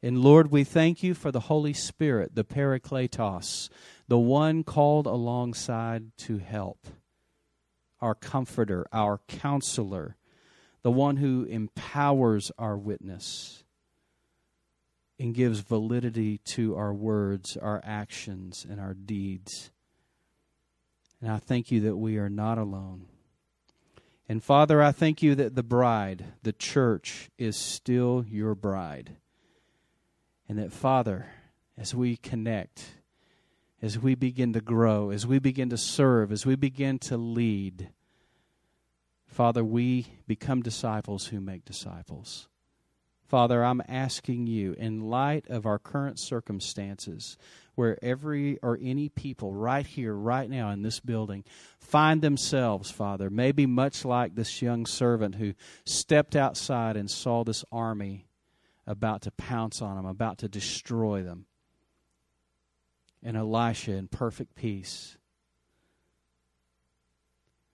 And 0.00 0.22
Lord, 0.22 0.52
we 0.52 0.62
thank 0.62 1.02
you 1.02 1.12
for 1.12 1.32
the 1.32 1.40
Holy 1.40 1.72
Spirit, 1.72 2.36
the 2.36 2.44
Parakletos, 2.44 3.68
the 4.06 4.20
one 4.20 4.62
called 4.62 5.08
alongside 5.08 6.16
to 6.18 6.38
help, 6.38 6.86
our 8.00 8.14
comforter, 8.14 8.86
our 8.92 9.18
counselor, 9.26 10.14
the 10.82 10.92
one 10.92 11.16
who 11.16 11.42
empowers 11.46 12.52
our 12.58 12.78
witness 12.78 13.61
and 15.18 15.34
gives 15.34 15.60
validity 15.60 16.38
to 16.38 16.76
our 16.76 16.92
words, 16.92 17.56
our 17.56 17.80
actions, 17.84 18.66
and 18.68 18.80
our 18.80 18.94
deeds. 18.94 19.70
And 21.20 21.30
I 21.30 21.38
thank 21.38 21.70
you 21.70 21.80
that 21.82 21.96
we 21.96 22.18
are 22.18 22.28
not 22.30 22.58
alone. 22.58 23.06
And 24.28 24.42
Father, 24.42 24.82
I 24.82 24.92
thank 24.92 25.22
you 25.22 25.34
that 25.34 25.54
the 25.54 25.62
bride, 25.62 26.24
the 26.42 26.52
church, 26.52 27.30
is 27.38 27.56
still 27.56 28.24
your 28.28 28.54
bride. 28.54 29.16
And 30.48 30.58
that, 30.58 30.72
Father, 30.72 31.26
as 31.76 31.94
we 31.94 32.16
connect, 32.16 32.96
as 33.80 33.98
we 33.98 34.14
begin 34.14 34.52
to 34.52 34.60
grow, 34.60 35.10
as 35.10 35.26
we 35.26 35.38
begin 35.38 35.70
to 35.70 35.76
serve, 35.76 36.32
as 36.32 36.46
we 36.46 36.56
begin 36.56 36.98
to 37.00 37.16
lead, 37.16 37.90
Father, 39.26 39.64
we 39.64 40.06
become 40.26 40.62
disciples 40.62 41.26
who 41.26 41.40
make 41.40 41.64
disciples. 41.64 42.48
Father, 43.32 43.64
I'm 43.64 43.80
asking 43.88 44.46
you, 44.46 44.74
in 44.74 45.08
light 45.08 45.46
of 45.48 45.64
our 45.64 45.78
current 45.78 46.18
circumstances, 46.18 47.38
where 47.74 47.98
every 48.04 48.58
or 48.58 48.78
any 48.78 49.08
people 49.08 49.54
right 49.54 49.86
here, 49.86 50.12
right 50.12 50.50
now 50.50 50.68
in 50.68 50.82
this 50.82 51.00
building, 51.00 51.42
find 51.78 52.20
themselves, 52.20 52.90
Father, 52.90 53.30
maybe 53.30 53.64
much 53.64 54.04
like 54.04 54.34
this 54.34 54.60
young 54.60 54.84
servant 54.84 55.36
who 55.36 55.54
stepped 55.86 56.36
outside 56.36 56.94
and 56.94 57.10
saw 57.10 57.42
this 57.42 57.64
army 57.72 58.26
about 58.86 59.22
to 59.22 59.30
pounce 59.30 59.80
on 59.80 59.96
them, 59.96 60.04
about 60.04 60.36
to 60.36 60.46
destroy 60.46 61.22
them. 61.22 61.46
And 63.22 63.34
Elisha, 63.34 63.92
in 63.92 64.08
perfect 64.08 64.56
peace, 64.56 65.16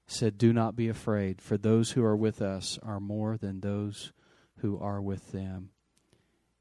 said, 0.06 0.38
Do 0.38 0.52
not 0.52 0.76
be 0.76 0.88
afraid, 0.88 1.42
for 1.42 1.58
those 1.58 1.90
who 1.90 2.04
are 2.04 2.16
with 2.16 2.40
us 2.40 2.78
are 2.80 3.00
more 3.00 3.36
than 3.36 3.58
those 3.58 4.12
who 4.60 4.78
are 4.78 5.00
with 5.00 5.32
them. 5.32 5.70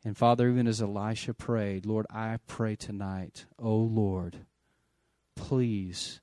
And 0.04 0.16
Father, 0.16 0.50
even 0.50 0.68
as 0.68 0.82
Elisha 0.82 1.34
prayed, 1.34 1.86
Lord, 1.86 2.06
I 2.10 2.38
pray 2.48 2.76
tonight, 2.76 3.46
O 3.60 3.70
oh 3.70 3.78
Lord, 3.78 4.38
please 5.36 6.22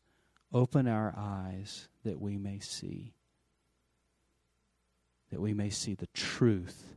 open 0.53 0.87
our 0.87 1.13
eyes 1.17 1.89
that 2.05 2.21
we 2.21 2.39
may 2.39 2.61
see, 2.61 3.13
that 5.31 5.41
we 5.41 5.53
may 5.53 5.71
see 5.71 5.95
the 5.95 6.07
truth, 6.09 6.97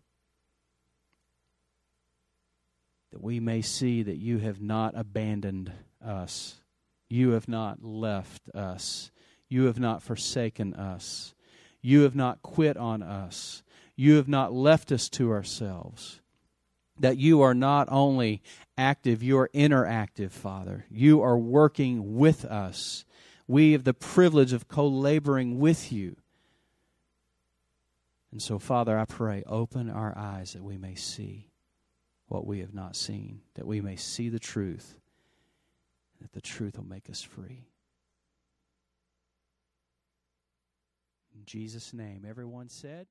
that 3.11 3.21
we 3.21 3.39
may 3.39 3.61
see 3.61 4.03
that 4.03 4.17
you 4.17 4.37
have 4.37 4.61
not 4.61 4.93
abandoned 4.95 5.71
us, 6.05 6.61
you 7.09 7.31
have 7.31 7.47
not 7.47 7.83
left 7.83 8.49
us, 8.53 9.11
you 9.49 9.65
have 9.65 9.79
not 9.79 10.03
forsaken 10.03 10.73
us, 10.73 11.33
you 11.81 12.01
have 12.01 12.15
not 12.15 12.41
quit 12.41 12.77
on 12.77 13.01
us 13.01 13.63
you 13.97 14.15
have 14.15 14.29
not 14.29 14.53
left 14.53 14.93
us 14.93 15.09
to 15.09 15.31
ourselves. 15.31 16.21
That 16.99 17.17
you 17.17 17.41
are 17.41 17.53
not 17.53 17.89
only 17.91 18.41
active, 18.77 19.21
you 19.21 19.37
are 19.39 19.49
interactive, 19.53 20.31
Father. 20.31 20.85
You 20.89 21.21
are 21.21 21.37
working 21.37 22.17
with 22.17 22.45
us. 22.45 23.05
We 23.47 23.73
have 23.73 23.83
the 23.83 23.93
privilege 23.93 24.53
of 24.53 24.67
co 24.69 24.87
laboring 24.87 25.59
with 25.59 25.91
you. 25.91 26.15
And 28.31 28.41
so, 28.41 28.59
Father, 28.59 28.97
I 28.97 29.05
pray, 29.05 29.43
open 29.47 29.89
our 29.89 30.17
eyes 30.17 30.53
that 30.53 30.63
we 30.63 30.77
may 30.77 30.95
see. 30.95 31.49
what 32.27 32.45
we 32.45 32.59
have 32.59 32.73
not 32.73 32.95
seen, 32.95 33.41
that 33.55 33.65
we 33.65 33.81
may 33.81 33.95
see 33.95 34.29
the 34.29 34.39
truth, 34.39 34.95
that 36.21 36.33
the 36.33 36.41
truth 36.41 36.77
will 36.77 36.85
make 36.85 37.09
us 37.09 37.21
free. 37.21 37.67
In 41.35 41.45
Jesus' 41.45 41.93
name, 41.93 42.25
everyone 42.27 42.69
said, 42.69 43.07